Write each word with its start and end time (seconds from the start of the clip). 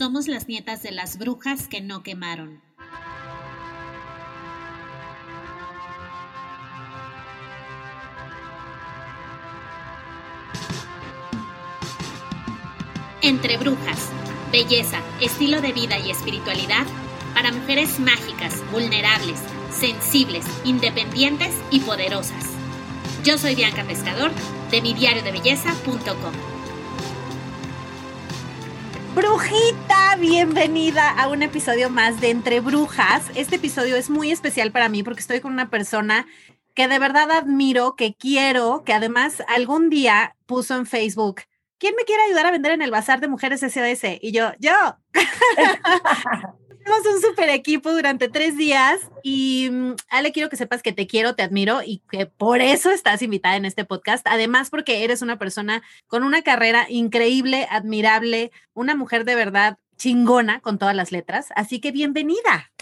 Somos 0.00 0.28
las 0.28 0.48
nietas 0.48 0.82
de 0.82 0.92
las 0.92 1.18
brujas 1.18 1.68
que 1.68 1.82
no 1.82 2.02
quemaron. 2.02 2.62
Entre 13.20 13.58
brujas, 13.58 14.08
belleza, 14.50 15.02
estilo 15.20 15.60
de 15.60 15.72
vida 15.74 15.98
y 15.98 16.10
espiritualidad 16.10 16.86
para 17.34 17.52
mujeres 17.52 18.00
mágicas, 18.00 18.62
vulnerables, 18.72 19.38
sensibles, 19.70 20.46
independientes 20.64 21.54
y 21.70 21.80
poderosas. 21.80 22.46
Yo 23.22 23.36
soy 23.36 23.54
Bianca 23.54 23.84
Pescador 23.84 24.30
de 24.70 24.80
mi 24.80 24.94
diario 24.94 25.22
de 25.22 25.32
belleza.com. 25.32 26.59
Brujita, 29.20 30.16
bienvenida 30.18 31.10
a 31.10 31.28
un 31.28 31.42
episodio 31.42 31.90
más 31.90 32.22
de 32.22 32.30
Entre 32.30 32.60
Brujas. 32.60 33.30
Este 33.34 33.56
episodio 33.56 33.96
es 33.96 34.08
muy 34.08 34.32
especial 34.32 34.72
para 34.72 34.88
mí 34.88 35.02
porque 35.02 35.20
estoy 35.20 35.40
con 35.40 35.52
una 35.52 35.68
persona 35.68 36.26
que 36.74 36.88
de 36.88 36.98
verdad 36.98 37.30
admiro, 37.30 37.96
que 37.96 38.14
quiero, 38.14 38.82
que 38.82 38.94
además 38.94 39.42
algún 39.46 39.90
día 39.90 40.36
puso 40.46 40.74
en 40.74 40.86
Facebook, 40.86 41.42
¿quién 41.76 41.94
me 41.96 42.04
quiere 42.04 42.22
ayudar 42.22 42.46
a 42.46 42.50
vender 42.50 42.72
en 42.72 42.80
el 42.80 42.90
bazar 42.90 43.20
de 43.20 43.28
mujeres 43.28 43.60
SOS? 43.60 44.20
Y 44.22 44.32
yo, 44.32 44.52
yo. 44.58 44.72
Un 46.90 47.20
super 47.20 47.48
equipo 47.50 47.92
durante 47.92 48.28
tres 48.28 48.56
días 48.56 49.00
y 49.22 49.68
mm, 49.70 49.94
Ale, 50.10 50.32
quiero 50.32 50.48
que 50.48 50.56
sepas 50.56 50.82
que 50.82 50.92
te 50.92 51.06
quiero, 51.06 51.36
te 51.36 51.44
admiro 51.44 51.82
y 51.84 52.02
que 52.10 52.26
por 52.26 52.60
eso 52.60 52.90
estás 52.90 53.22
invitada 53.22 53.54
en 53.54 53.64
este 53.64 53.84
podcast. 53.84 54.26
Además, 54.28 54.70
porque 54.70 55.04
eres 55.04 55.22
una 55.22 55.38
persona 55.38 55.82
con 56.08 56.24
una 56.24 56.42
carrera 56.42 56.86
increíble, 56.88 57.68
admirable, 57.70 58.50
una 58.74 58.96
mujer 58.96 59.24
de 59.24 59.36
verdad 59.36 59.78
chingona 59.98 60.60
con 60.60 60.78
todas 60.78 60.96
las 60.96 61.12
letras. 61.12 61.50
Así 61.54 61.80
que 61.80 61.92
bienvenida. 61.92 62.72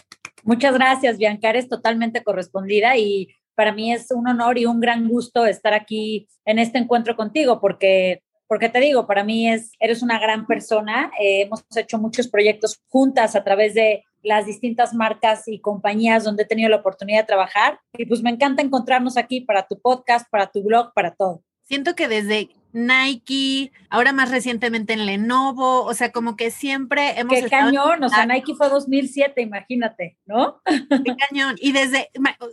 Muchas 0.42 0.72
gracias, 0.72 1.18
Bianca. 1.18 1.50
Eres 1.50 1.68
totalmente 1.68 2.24
correspondida 2.24 2.96
y 2.96 3.28
para 3.54 3.72
mí 3.72 3.93
es 3.93 4.10
un 4.10 4.26
honor 4.26 4.56
y 4.56 4.65
un 4.65 4.80
gran 4.80 5.06
gusto 5.06 5.45
estar 5.45 5.74
aquí 5.74 6.28
en 6.46 6.59
este 6.59 6.78
encuentro 6.78 7.15
contigo 7.15 7.60
porque 7.60 8.22
porque 8.49 8.68
te 8.68 8.80
digo, 8.80 9.07
para 9.07 9.23
mí 9.23 9.49
es, 9.49 9.73
eres 9.79 10.02
una 10.02 10.18
gran 10.18 10.46
persona, 10.46 11.13
eh, 11.21 11.43
hemos 11.43 11.65
hecho 11.77 11.99
muchos 11.99 12.29
proyectos 12.29 12.80
juntas 12.88 13.37
a 13.37 13.45
través 13.45 13.74
de 13.74 14.05
las 14.23 14.46
distintas 14.46 14.95
marcas 14.95 15.46
y 15.46 15.60
compañías 15.60 16.24
donde 16.24 16.43
he 16.43 16.46
tenido 16.46 16.68
la 16.68 16.77
oportunidad 16.77 17.21
de 17.21 17.27
trabajar 17.27 17.79
y 17.93 18.07
pues 18.07 18.23
me 18.23 18.30
encanta 18.30 18.63
encontrarnos 18.63 19.16
aquí 19.16 19.43
para 19.43 19.66
tu 19.66 19.79
podcast, 19.80 20.29
para 20.30 20.49
tu 20.49 20.63
blog, 20.65 20.93
para 20.95 21.15
todo. 21.15 21.43
Siento 21.65 21.95
que 21.95 22.09
desde 22.09 22.49
Nike, 22.73 23.73
ahora 23.90 24.13
más 24.13 24.30
recientemente 24.30 24.95
en 24.95 25.05
Lenovo, 25.05 25.85
o 25.85 25.93
sea, 25.93 26.10
como 26.12 26.35
que 26.35 26.51
siempre 26.51 27.18
hemos... 27.21 27.35
Qué 27.35 27.49
cañón, 27.49 28.02
o 28.02 28.09
sea, 28.09 28.24
Nike 28.24 28.55
fue 28.55 28.71
2007, 28.71 29.43
imagínate, 29.43 30.16
¿no? 30.24 30.62
Qué 30.65 31.15
cañón. 31.29 31.57
Y 31.59 31.73
desde, 31.73 32.10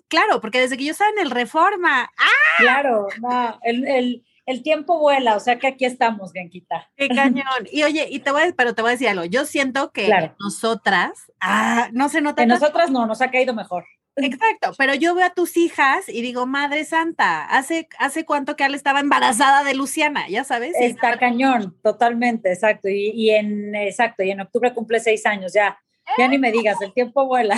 claro, 0.09 0.41
porque 0.41 0.59
desde 0.59 0.75
que 0.77 0.83
yo 0.83 0.91
estaba 0.91 1.11
en 1.11 1.19
el 1.19 1.31
Reforma, 1.31 2.03
¡ah! 2.03 2.57
Claro, 2.57 3.07
no, 3.21 3.59
el, 3.63 3.87
el 3.87 4.25
el 4.45 4.63
tiempo 4.63 4.99
vuela, 4.99 5.35
o 5.35 5.39
sea 5.39 5.57
que 5.57 5.67
aquí 5.67 5.85
estamos, 5.85 6.31
Bianquita. 6.31 6.89
Qué 6.95 7.09
cañón. 7.09 7.67
Y 7.71 7.83
oye, 7.83 8.07
y 8.09 8.19
te 8.19 8.31
voy 8.31 8.43
a, 8.43 8.53
pero 8.55 8.75
te 8.75 8.81
voy 8.81 8.89
a 8.89 8.91
decir 8.91 9.09
algo. 9.09 9.25
Yo 9.25 9.45
siento 9.45 9.91
que 9.91 10.09
nosotras, 10.39 11.31
ah, 11.41 11.89
no 11.91 12.09
se 12.09 12.21
nota. 12.21 12.43
En 12.43 12.49
nosotras 12.49 12.91
no, 12.91 13.05
nos 13.05 13.21
ha 13.21 13.31
caído 13.31 13.53
mejor. 13.53 13.85
Exacto, 14.17 14.71
pero 14.77 14.93
yo 14.93 15.13
veo 15.13 15.25
a 15.25 15.33
tus 15.33 15.57
hijas 15.57 16.07
y 16.07 16.21
digo, 16.21 16.45
Madre 16.45 16.85
Santa, 16.85 17.43
¿hace, 17.43 17.89
hace 17.99 18.23
cuánto 18.23 18.55
que 18.55 18.63
Ale 18.63 18.77
estaba 18.77 19.01
embarazada 19.01 19.63
de 19.65 19.75
Luciana? 19.75 20.29
Ya 20.29 20.45
sabes. 20.45 20.73
Está 20.79 21.17
cañón, 21.17 21.77
totalmente, 21.83 22.53
exacto. 22.53 22.87
Y, 22.87 23.09
y, 23.09 23.31
en, 23.31 23.75
exacto, 23.75 24.23
y 24.23 24.31
en 24.31 24.39
octubre 24.39 24.73
cumple 24.73 25.01
seis 25.01 25.25
años, 25.25 25.53
ya. 25.53 25.77
Ya 26.17 26.27
ni 26.27 26.37
me 26.37 26.51
digas, 26.51 26.79
el 26.81 26.93
tiempo 26.93 27.25
vuela. 27.25 27.57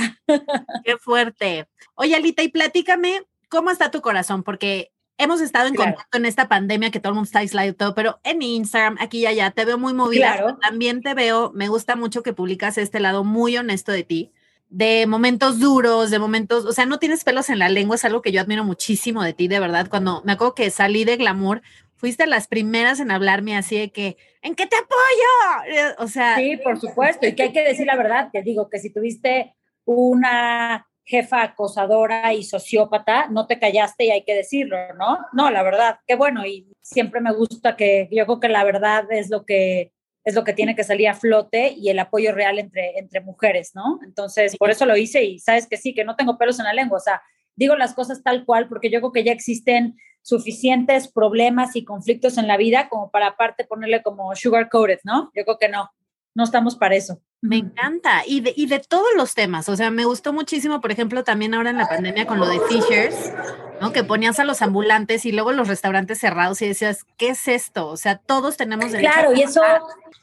Qué 0.83 0.97
fuerte. 0.97 1.67
Oye, 1.95 2.15
Alita, 2.15 2.41
y 2.43 2.47
platícame, 2.47 3.21
¿cómo 3.49 3.71
está 3.71 3.91
tu 3.91 4.01
corazón? 4.01 4.41
Porque 4.41 4.91
hemos 5.17 5.41
estado 5.41 5.67
en 5.67 5.75
contacto 5.75 6.17
en 6.17 6.25
esta 6.25 6.47
pandemia 6.47 6.91
que 6.91 6.99
todo 6.99 7.11
el 7.11 7.15
mundo 7.15 7.27
está 7.27 7.39
aislado 7.39 7.69
y 7.69 7.73
todo, 7.73 7.95
pero 7.95 8.19
en 8.23 8.41
Instagram, 8.41 8.97
aquí 8.99 9.19
y 9.19 9.25
allá, 9.25 9.51
te 9.51 9.65
veo 9.65 9.77
muy 9.77 9.93
movida. 9.93 10.57
También 10.61 11.01
te 11.01 11.13
veo, 11.13 11.51
me 11.53 11.67
gusta 11.67 11.95
mucho 11.95 12.23
que 12.23 12.33
publicas 12.33 12.77
este 12.77 12.99
lado 12.99 13.23
muy 13.23 13.57
honesto 13.57 13.91
de 13.91 14.03
ti, 14.03 14.31
de 14.69 15.07
momentos 15.07 15.59
duros, 15.59 16.11
de 16.11 16.19
momentos, 16.19 16.65
o 16.65 16.71
sea, 16.71 16.85
no 16.85 16.99
tienes 16.99 17.23
pelos 17.23 17.49
en 17.49 17.59
la 17.59 17.69
lengua, 17.69 17.95
es 17.95 18.05
algo 18.05 18.21
que 18.21 18.31
yo 18.31 18.41
admiro 18.41 18.63
muchísimo 18.63 19.23
de 19.23 19.33
ti, 19.33 19.47
de 19.47 19.59
verdad. 19.59 19.87
Cuando 19.89 20.21
me 20.25 20.33
acuerdo 20.33 20.55
que 20.55 20.69
salí 20.69 21.05
de 21.05 21.17
Glamour, 21.17 21.61
fuiste 21.95 22.27
las 22.27 22.47
primeras 22.47 22.99
en 22.99 23.11
hablarme 23.11 23.57
así 23.57 23.77
de 23.77 23.91
que, 23.91 24.17
¿en 24.41 24.55
qué 24.55 24.67
te 24.67 24.75
apoyo? 24.75 25.79
Eh, 25.79 25.95
o 25.97 26.07
sea. 26.07 26.35
Sí, 26.35 26.57
por 26.57 26.79
supuesto, 26.79 27.25
y 27.27 27.33
que 27.33 27.43
hay 27.43 27.53
que 27.53 27.63
decir 27.63 27.87
la 27.87 27.95
verdad, 27.95 28.29
que 28.31 28.43
digo 28.43 28.69
que 28.69 28.79
si 28.79 28.91
tuviste 28.91 29.55
una 29.85 30.87
jefa 31.07 31.41
acosadora 31.41 32.33
y 32.33 32.43
sociópata, 32.43 33.27
no 33.29 33.47
te 33.47 33.59
callaste 33.59 34.05
y 34.05 34.11
hay 34.11 34.23
que 34.23 34.35
decirlo, 34.35 34.77
¿no? 34.99 35.17
No, 35.31 35.49
la 35.49 35.63
verdad, 35.63 35.99
qué 36.05 36.15
bueno 36.15 36.45
y 36.45 36.67
siempre 36.81 37.21
me 37.21 37.33
gusta 37.33 37.77
que 37.77 38.09
yo 38.11 38.25
creo 38.25 38.39
que 38.41 38.49
la 38.49 38.65
verdad 38.65 39.05
es 39.11 39.29
lo 39.29 39.45
que 39.45 39.93
es 40.25 40.35
lo 40.35 40.43
que 40.43 40.51
tiene 40.51 40.75
que 40.75 40.83
salir 40.83 41.07
a 41.07 41.13
flote 41.13 41.73
y 41.77 41.87
el 41.87 41.99
apoyo 41.99 42.33
real 42.33 42.59
entre, 42.59 42.99
entre 42.99 43.21
mujeres, 43.21 43.71
¿no? 43.73 43.99
Entonces, 44.03 44.57
por 44.57 44.69
eso 44.69 44.85
lo 44.85 44.97
hice 44.97 45.23
y 45.23 45.39
sabes 45.39 45.67
que 45.67 45.77
sí, 45.77 45.93
que 45.93 46.03
no 46.03 46.17
tengo 46.17 46.37
pelos 46.37 46.59
en 46.59 46.65
la 46.65 46.73
lengua, 46.73 46.97
o 46.97 47.01
sea, 47.01 47.21
digo 47.55 47.77
las 47.77 47.93
cosas 47.93 48.21
tal 48.23 48.45
cual 48.45 48.67
porque 48.67 48.89
yo 48.89 48.99
creo 48.99 49.13
que 49.13 49.23
ya 49.23 49.31
existen 49.31 49.95
suficientes 50.21 51.07
problemas 51.09 51.77
y 51.77 51.85
conflictos 51.85 52.37
en 52.37 52.47
la 52.47 52.57
vida 52.57 52.89
como 52.89 53.09
para 53.09 53.27
aparte 53.27 53.63
ponerle 53.63 54.03
como 54.03 54.35
sugar 54.35 54.67
coated, 54.67 54.99
¿no? 55.05 55.31
Yo 55.33 55.45
creo 55.45 55.57
que 55.57 55.69
no, 55.69 55.89
no 56.35 56.43
estamos 56.43 56.75
para 56.75 56.95
eso. 56.95 57.21
Me 57.41 57.57
encanta. 57.57 58.23
Y 58.25 58.41
de, 58.41 58.53
y 58.55 58.65
de 58.65 58.79
todos 58.79 59.09
los 59.15 59.35
temas. 59.35 59.69
O 59.69 59.75
sea, 59.75 59.91
me 59.91 60.05
gustó 60.05 60.33
muchísimo, 60.33 60.81
por 60.81 60.91
ejemplo, 60.91 61.23
también 61.23 61.53
ahora 61.53 61.69
en 61.69 61.77
la 61.77 61.87
pandemia 61.87 62.25
con 62.25 62.39
lo 62.39 62.47
de 62.47 62.59
Fishers, 62.67 63.31
¿no? 63.79 63.93
Que 63.93 64.03
ponías 64.03 64.39
a 64.39 64.43
los 64.43 64.61
ambulantes 64.61 65.25
y 65.25 65.31
luego 65.31 65.51
los 65.51 65.67
restaurantes 65.67 66.19
cerrados 66.19 66.61
y 66.61 66.67
decías, 66.67 67.05
¿qué 67.17 67.29
es 67.29 67.47
esto? 67.47 67.87
O 67.87 67.97
sea, 67.97 68.17
todos 68.17 68.57
tenemos 68.57 68.91
derecho 68.91 69.11
Claro, 69.13 69.33
y 69.35 69.43
eso 69.43 69.61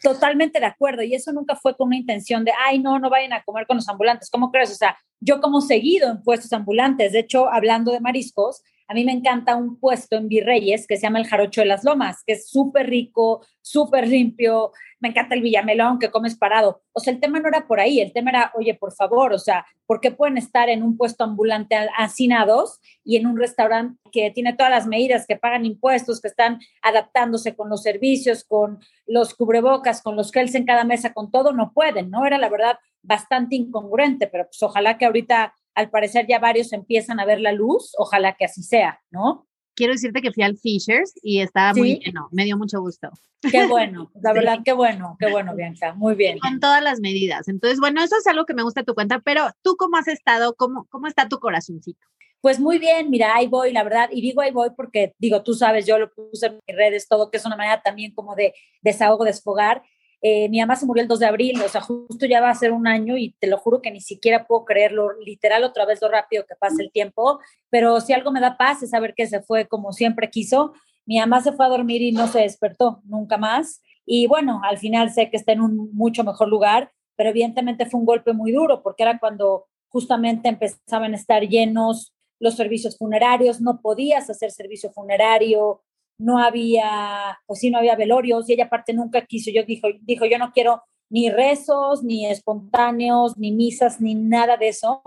totalmente 0.03 0.59
de 0.59 0.67
acuerdo. 0.67 1.03
Y 1.03 1.15
eso 1.15 1.33
nunca 1.33 1.55
fue 1.55 1.77
con 1.77 1.89
una 1.89 1.97
intención 1.97 2.45
de, 2.45 2.53
ay, 2.67 2.81
no, 2.81 2.99
no 2.99 3.11
vayan 3.11 3.33
a 3.33 3.45
comer 3.45 3.67
con 3.67 3.77
los 3.77 3.89
ambulantes. 3.89 4.29
¿Cómo 4.29 4.51
crees? 4.51 4.73
O 4.73 4.77
sea, 4.77 4.99
yo 5.21 5.41
como 5.41 5.61
seguido 5.61 6.11
en 6.11 6.23
puestos 6.23 6.53
ambulantes, 6.53 7.13
de 7.13 7.21
hecho, 7.21 7.49
hablando 7.49 7.93
de 7.93 8.01
mariscos, 8.01 8.63
a 8.87 8.95
mí 8.95 9.05
me 9.05 9.13
encanta 9.13 9.57
un 9.57 9.79
puesto 9.79 10.17
en 10.17 10.29
Virreyes 10.29 10.87
que 10.87 10.97
se 10.97 11.03
llama 11.03 11.19
el 11.19 11.27
Jarocho 11.27 11.63
de 11.63 11.67
las 11.67 11.85
Lomas, 11.85 12.23
que 12.27 12.35
es 12.35 12.49
súper 12.49 12.89
rico, 12.89 13.45
súper 13.63 14.07
limpio, 14.07 14.73
me 15.01 15.09
encanta 15.09 15.35
el 15.35 15.43
villamelón 15.43 15.99
que 15.99 16.11
comes 16.11 16.37
parado. 16.37 16.83
O 16.93 17.01
sea, 17.01 17.13
el 17.13 17.21
tema 17.21 17.41
no 17.41 17.49
era 17.49 17.67
por 17.67 17.81
ahí, 17.81 18.01
el 18.01 18.13
tema 18.13 18.31
era, 18.31 18.53
oye, 18.55 18.75
por 18.75 18.93
favor, 18.93 19.33
o 19.33 19.39
sea, 19.39 19.67
¿por 19.87 20.01
qué 20.01 20.11
pueden 20.11 20.39
estar 20.39 20.69
en 20.69 20.83
un 20.83 20.97
puesto 20.97 21.25
ambulante 21.25 21.77
hacinados 21.97 22.81
y 23.05 23.17
en 23.17 23.27
un 23.27 23.39
restaurante 23.39 23.99
que 24.13 24.31
tiene 24.31 24.55
todas 24.55 24.71
las 24.71 24.87
medidas, 24.87 25.27
que 25.27 25.37
pagan 25.37 25.67
impuestos, 25.67 26.21
que 26.21 26.29
están 26.29 26.59
adaptándose 26.83 27.55
con 27.55 27.69
los 27.69 27.83
servicios, 27.83 28.45
con 28.45 28.81
los 29.07 29.35
cubrebocas, 29.35 30.03
con 30.03 30.17
los 30.17 30.33
gels 30.33 30.55
en 30.55 30.65
cada 30.65 30.85
mesa, 30.85 31.13
con 31.13 31.31
todo, 31.31 31.53
no 31.53 31.73
pueden, 31.73 32.11
¿no? 32.11 32.27
Era 32.27 32.39
la 32.39 32.49
verdad 32.49 32.79
bastante 33.05 33.57
incongruente, 33.57 34.27
pero 34.27 34.45
pues 34.45 34.63
ojalá 34.63 34.99
que 34.99 35.05
ahorita 35.05 35.55
al 35.75 35.91
parecer 35.91 36.27
ya 36.27 36.39
varios 36.39 36.73
empiezan 36.73 37.21
a 37.21 37.25
ver 37.25 37.41
la 37.41 37.53
luz, 37.53 37.93
ojalá 37.99 38.35
que 38.37 38.45
así 38.45 38.63
sea, 38.63 39.01
¿no? 39.11 39.47
Quiero 39.77 39.93
decirte 39.93 40.23
que 40.23 40.31
fui 40.31 40.45
al 40.45 40.57
Fishers 40.57 41.15
y 41.21 41.41
estaba 41.41 41.75
muy 41.75 41.99
lleno, 41.99 42.29
me 42.31 42.45
dio 42.45 42.57
mucho 42.57 42.81
gusto. 42.81 43.11
Qué 43.41 43.67
bueno, 43.67 44.11
la 44.23 44.33
verdad, 44.33 44.59
qué 44.65 44.73
bueno, 44.73 45.17
qué 45.19 45.31
bueno, 45.31 45.55
Bianca, 45.57 45.95
muy 45.95 46.15
bien. 46.15 46.39
Con 46.39 46.61
todas 46.61 46.83
las 46.83 47.01
medidas. 47.01 47.49
Entonces, 47.49 47.81
bueno, 47.81 48.01
eso 48.03 48.17
es 48.17 48.27
algo 48.29 48.47
que 48.47 48.55
me 48.55 48.63
gusta 48.63 48.83
de 48.83 48.85
tu 48.85 48.95
cuenta, 48.95 49.19
pero 49.19 49.49
tú 49.63 49.75
cómo 49.77 49.97
has 49.97 50.07
estado, 50.07 50.55
cómo, 50.55 50.87
cómo 50.91 51.09
está 51.09 51.29
tu 51.29 51.41
corazoncito. 51.41 52.07
Pues 52.41 52.61
muy 52.61 52.79
bien, 52.79 53.11
mira, 53.11 53.35
ahí 53.35 53.49
voy, 53.49 53.73
la 53.73 53.83
verdad, 53.83 54.11
y 54.13 54.21
digo 54.21 54.43
ahí 54.43 54.53
voy 54.53 54.69
porque, 54.77 55.15
digo, 55.19 55.43
tú 55.43 55.55
sabes, 55.55 55.87
yo 55.87 55.99
lo 55.99 56.13
puse 56.13 56.47
en 56.47 56.61
mis 56.69 56.77
redes, 56.77 57.09
todo, 57.09 57.31
que 57.31 57.39
es 57.39 57.47
una 57.47 57.57
manera 57.57 57.81
también 57.83 58.13
como 58.13 58.37
de 58.37 58.55
desahogo, 58.83 59.25
desfogar, 59.25 59.83
eh, 60.27 60.49
mi 60.49 60.59
mamá 60.59 60.75
se 60.75 60.87
murió 60.87 61.03
el 61.03 61.09
2 61.09 61.19
de 61.19 61.27
abril, 61.27 61.61
o 61.61 61.69
sea, 61.69 61.83
justo 61.83 62.25
ya 62.25 62.41
va 62.41 62.49
a 62.49 62.55
ser 62.55 62.73
un 62.73 62.87
año 62.87 63.19
y 63.19 63.37
te 63.39 63.47
lo 63.47 63.59
juro 63.59 63.83
que 63.83 63.91
ni 63.91 64.01
siquiera 64.01 64.47
puedo 64.47 64.65
creerlo, 64.65 65.13
literal, 65.21 65.65
otra 65.65 65.85
vez 65.85 66.01
lo 66.01 66.09
rápido 66.09 66.47
que 66.47 66.55
pasa 66.55 66.77
el 66.83 66.91
tiempo, 66.91 67.41
pero 67.69 68.01
si 68.01 68.15
algo 68.15 68.33
me 68.33 68.41
da 68.41 68.57
paz 68.57 68.83
es 68.83 68.89
saber 68.89 69.13
que 69.15 69.27
se 69.27 69.43
fue 69.43 69.67
como 69.67 69.93
siempre 69.93 70.31
quiso. 70.31 70.73
Mi 71.05 71.19
mamá 71.19 71.43
se 71.43 71.53
fue 71.53 71.67
a 71.67 71.69
dormir 71.69 72.01
y 72.01 72.13
no 72.13 72.27
se 72.27 72.39
despertó 72.41 73.03
nunca 73.05 73.37
más. 73.37 73.83
Y 74.07 74.27
bueno, 74.27 74.63
al 74.65 74.79
final 74.79 75.13
sé 75.13 75.29
que 75.29 75.37
está 75.37 75.53
en 75.53 75.61
un 75.61 75.91
mucho 75.93 76.25
mejor 76.25 76.49
lugar, 76.49 76.91
pero 77.17 77.29
evidentemente 77.29 77.85
fue 77.85 78.01
un 78.01 78.07
golpe 78.07 78.33
muy 78.33 78.51
duro 78.51 78.83
porque 78.83 79.03
era 79.03 79.19
cuando 79.19 79.67
justamente 79.91 80.49
empezaban 80.49 81.13
a 81.13 81.17
estar 81.17 81.43
llenos 81.47 82.15
los 82.41 82.57
servicios 82.57 82.97
funerarios, 82.97 83.61
no 83.61 83.83
podías 83.83 84.31
hacer 84.31 84.51
servicio 84.51 84.91
funerario, 84.91 85.83
no 86.19 86.39
había, 86.39 87.39
pues 87.47 87.61
sí, 87.61 87.71
no 87.71 87.79
había 87.79 87.97
velorios 87.97 88.49
y 88.49 88.55
ella 88.55 88.65
aparte 88.65 88.93
nunca 88.93 89.27
quiso, 89.27 89.51
yo 89.51 89.65
dijo, 89.65 89.89
dijo, 90.03 90.27
yo 90.27 90.39
no 90.39 90.53
quiero 90.53 90.83
ni 91.11 91.31
rezos, 91.31 92.03
ni 92.03 92.27
espontáneos, 92.27 93.37
ni 93.37 93.53
misas, 93.53 94.01
ni 94.01 94.15
nada 94.15 94.57
de 94.57 94.69
eso. 94.69 95.03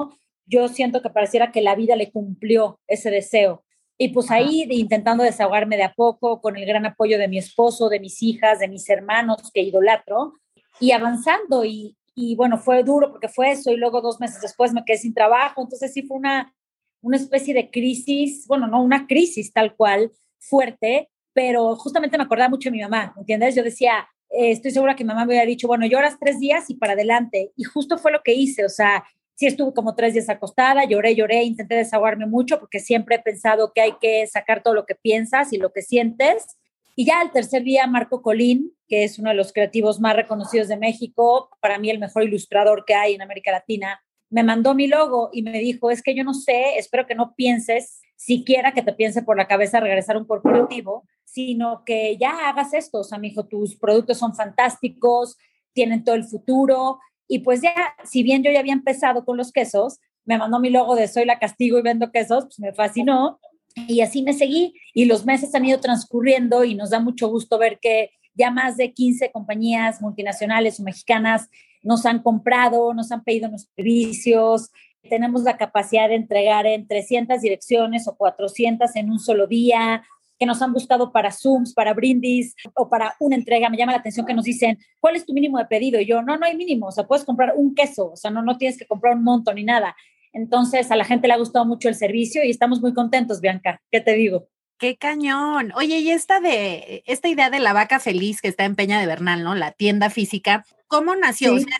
Yo 0.46 0.68
siento 0.68 1.02
que 1.02 1.10
pareciera 1.10 1.52
que 1.52 1.62
la 1.62 1.76
vida 1.76 1.96
le 1.96 2.12
cumplió 2.12 2.80
ese 2.88 3.12
deseo. 3.12 3.64
Y 3.98 4.10
pues 4.10 4.30
ahí 4.30 4.68
intentando 4.70 5.24
desahogarme 5.24 5.76
de 5.76 5.84
a 5.84 5.94
poco, 5.94 6.40
con 6.40 6.56
el 6.56 6.66
gran 6.66 6.86
apoyo 6.86 7.18
de 7.18 7.28
mi 7.28 7.40
esposo, 7.40 7.90
de 7.90 8.00
mis 8.00 8.22
hijas, 8.22 8.60
de 8.60 8.68
mis 8.68 8.88
hermanos 8.90 9.50
que 9.54 9.62
idolatro, 9.62 10.34
y 10.80 10.92
avanzando 10.92 11.66
y, 11.66 11.98
y 12.14 12.36
bueno, 12.36 12.58
fue 12.58 12.84
duro 12.84 13.12
porque 13.12 13.28
fue 13.28 13.52
eso 13.52 13.72
y 13.72 13.78
luego 13.78 14.02
dos 14.02 14.20
meses 14.20 14.42
después 14.42 14.74
me 14.74 14.86
quedé 14.86 14.98
sin 14.98 15.14
trabajo, 15.14 15.62
entonces 15.62 15.92
sí 15.92 16.04
fue 16.04 16.18
una, 16.18 16.54
una 17.02 17.18
especie 17.18 17.54
de 17.54 17.72
crisis, 17.72 18.46
bueno, 18.48 18.68
no 18.68 18.82
una 18.82 19.08
crisis 19.08 19.52
tal 19.52 19.76
cual 19.76 20.12
fuerte, 20.40 21.10
pero 21.34 21.76
justamente 21.76 22.18
me 22.18 22.24
acordaba 22.24 22.50
mucho 22.50 22.70
de 22.70 22.76
mi 22.76 22.82
mamá, 22.82 23.14
¿entiendes? 23.18 23.56
Yo 23.56 23.64
decía, 23.64 24.08
eh, 24.30 24.52
estoy 24.52 24.72
segura 24.72 24.96
que 24.96 25.04
mi 25.04 25.10
mamá 25.10 25.26
me 25.26 25.36
había 25.36 25.48
dicho, 25.48 25.68
bueno, 25.68 25.86
lloras 25.86 26.18
tres 26.20 26.40
días 26.40 26.70
y 26.70 26.76
para 26.76 26.94
adelante, 26.94 27.52
y 27.56 27.64
justo 27.64 27.98
fue 27.98 28.12
lo 28.12 28.22
que 28.24 28.34
hice, 28.34 28.66
o 28.66 28.70
sea, 28.70 29.04
sí 29.38 29.46
estuve 29.46 29.74
como 29.74 29.96
tres 29.96 30.14
días 30.14 30.30
acostada, 30.30 30.84
lloré, 30.86 31.16
lloré, 31.16 31.44
intenté 31.44 31.76
desahogarme 31.76 32.26
mucho 32.26 32.60
porque 32.60 32.80
siempre 32.80 33.18
he 33.18 33.20
pensado 33.20 33.72
que 33.74 33.82
hay 33.82 33.94
que 34.02 34.26
sacar 34.26 34.64
todo 34.64 34.74
lo 34.74 34.86
que 34.86 34.96
piensas 34.96 35.54
y 35.54 35.58
lo 35.58 35.72
que 35.72 35.84
sientes. 35.84 36.58
Y 36.96 37.06
ya 37.06 37.22
el 37.22 37.32
tercer 37.32 37.62
día, 37.62 37.86
Marco 37.86 38.24
Colín, 38.24 38.74
que 38.88 39.04
es 39.04 39.20
uno 39.20 39.30
de 39.30 39.36
los 39.36 39.54
creativos 39.54 40.00
más 40.00 40.16
reconocidos 40.16 40.68
de 40.68 40.78
México, 40.78 41.52
para 41.62 41.78
mí 41.78 41.92
el 41.92 42.00
mejor 42.00 42.24
ilustrador 42.24 42.84
que 42.86 42.96
hay 42.96 43.14
en 43.14 43.22
América 43.22 43.52
Latina, 43.52 44.02
me 44.30 44.44
mandó 44.44 44.76
mi 44.76 44.88
logo 44.88 45.30
y 45.32 45.42
me 45.42 45.60
dijo, 45.60 45.90
es 45.90 46.02
que 46.02 46.16
yo 46.16 46.24
no 46.24 46.34
sé, 46.34 46.78
espero 46.78 47.08
que 47.08 47.16
no 47.16 47.34
pienses 47.36 48.02
siquiera 48.16 48.74
que 48.74 48.82
te 48.82 48.94
piense 48.94 49.22
por 49.22 49.38
la 49.38 49.48
cabeza 49.48 49.80
regresar 49.80 50.16
a 50.16 50.20
un 50.20 50.26
corporativo, 50.26 51.08
sino 51.24 51.84
que 51.86 52.18
ya 52.18 52.50
hagas 52.50 52.74
esto. 52.74 53.00
O 53.00 53.04
sea, 53.04 53.20
me 53.20 53.30
dijo, 53.30 53.46
tus 53.46 53.78
productos 53.78 54.18
son 54.18 54.36
fantásticos, 54.36 55.38
tienen 55.74 56.04
todo 56.04 56.16
el 56.16 56.24
futuro. 56.24 57.00
Y 57.28 57.40
pues 57.40 57.62
ya, 57.62 57.74
si 58.04 58.24
bien 58.24 58.44
yo 58.44 58.52
ya 58.52 58.60
había 58.60 58.74
empezado 58.74 59.24
con 59.24 59.38
los 59.38 59.52
quesos, 59.52 60.00
me 60.26 60.38
mandó 60.38 60.60
mi 60.60 60.70
logo 60.70 60.96
de 60.96 61.08
Soy 61.08 61.26
la 61.26 61.40
Castigo 61.40 61.78
y 61.78 61.84
vendo 61.84 62.12
quesos, 62.12 62.46
pues 62.46 62.60
me 62.60 62.74
fascinó. 62.74 63.40
Y 63.88 64.02
así 64.02 64.24
me 64.24 64.34
seguí 64.34 64.74
y 64.94 65.06
los 65.06 65.26
meses 65.26 65.54
han 65.54 65.66
ido 65.66 65.80
transcurriendo 65.80 66.64
y 66.64 66.74
nos 66.74 66.90
da 66.90 67.00
mucho 67.00 67.28
gusto 67.28 67.60
ver 67.60 67.78
que 67.80 68.10
ya 68.34 68.50
más 68.50 68.76
de 68.76 68.94
15 68.94 69.32
compañías 69.32 70.02
multinacionales 70.02 70.80
o 70.80 70.84
mexicanas 70.84 71.50
nos 71.84 72.06
han 72.06 72.22
comprado, 72.22 72.94
nos 72.94 73.12
han 73.12 73.24
pedido 73.24 73.50
nuestros 73.50 73.74
servicios, 73.76 74.72
tenemos 75.10 75.44
la 75.44 75.58
capacidad 75.58 76.10
de 76.10 76.16
entregar 76.16 76.66
en 76.66 76.88
300 76.88 77.42
direcciones 77.42 78.08
o 78.08 78.16
400 78.16 78.96
en 78.96 79.10
un 79.10 79.20
solo 79.20 79.48
día, 79.48 80.04
que 80.40 80.46
nos 80.46 80.62
han 80.62 80.74
buscado 80.74 81.12
para 81.12 81.32
Zooms, 81.32 81.74
para 81.74 81.94
brindis 81.94 82.56
o 82.76 82.90
para 82.90 83.16
una 83.20 83.36
entrega. 83.36 83.70
Me 83.70 83.78
llama 83.78 83.94
la 83.94 84.00
atención 84.00 84.26
que 84.26 84.34
nos 84.34 84.46
dicen, 84.46 84.78
¿cuál 85.00 85.16
es 85.16 85.26
tu 85.26 85.34
mínimo 85.34 85.58
de 85.58 85.66
pedido? 85.66 86.00
Y 86.00 86.06
yo, 86.06 86.22
no, 86.22 86.38
no 86.38 86.46
hay 86.46 86.56
mínimo, 86.56 86.88
o 86.88 86.92
sea, 86.92 87.06
puedes 87.06 87.26
comprar 87.26 87.54
un 87.56 87.74
queso, 87.74 88.12
o 88.12 88.16
sea, 88.16 88.30
no, 88.30 88.42
no 88.42 88.58
tienes 88.58 88.78
que 88.78 88.86
comprar 88.86 89.16
un 89.16 89.24
montón 89.24 89.56
ni 89.56 89.64
nada. 89.64 89.96
Entonces, 90.34 90.92
a 90.92 90.96
la 90.96 91.06
gente 91.06 91.28
le 91.28 91.34
ha 91.34 91.38
gustado 91.38 91.66
mucho 91.66 91.90
el 91.90 91.96
servicio 91.96 92.44
y 92.44 92.52
estamos 92.52 92.82
muy 92.82 92.94
contentos, 92.94 93.42
Bianca. 93.42 93.82
¿Qué 93.90 94.02
te 94.02 94.14
digo? 94.14 94.48
Qué 94.78 94.96
cañón. 94.96 95.72
Oye, 95.76 96.00
y 96.00 96.12
esta 96.12 96.40
de 96.40 97.04
esta 97.08 97.28
idea 97.28 97.50
de 97.50 97.60
la 97.60 97.74
vaca 97.74 98.00
feliz 98.00 98.42
que 98.42 98.48
está 98.48 98.64
en 98.66 98.76
Peña 98.76 99.00
de 99.00 99.08
Bernal, 99.08 99.44
¿no? 99.44 99.56
La 99.56 99.72
tienda 99.72 100.12
física, 100.12 100.66
¿cómo 100.88 101.16
nació? 101.16 101.56
O, 101.56 101.60
sea, 101.60 101.78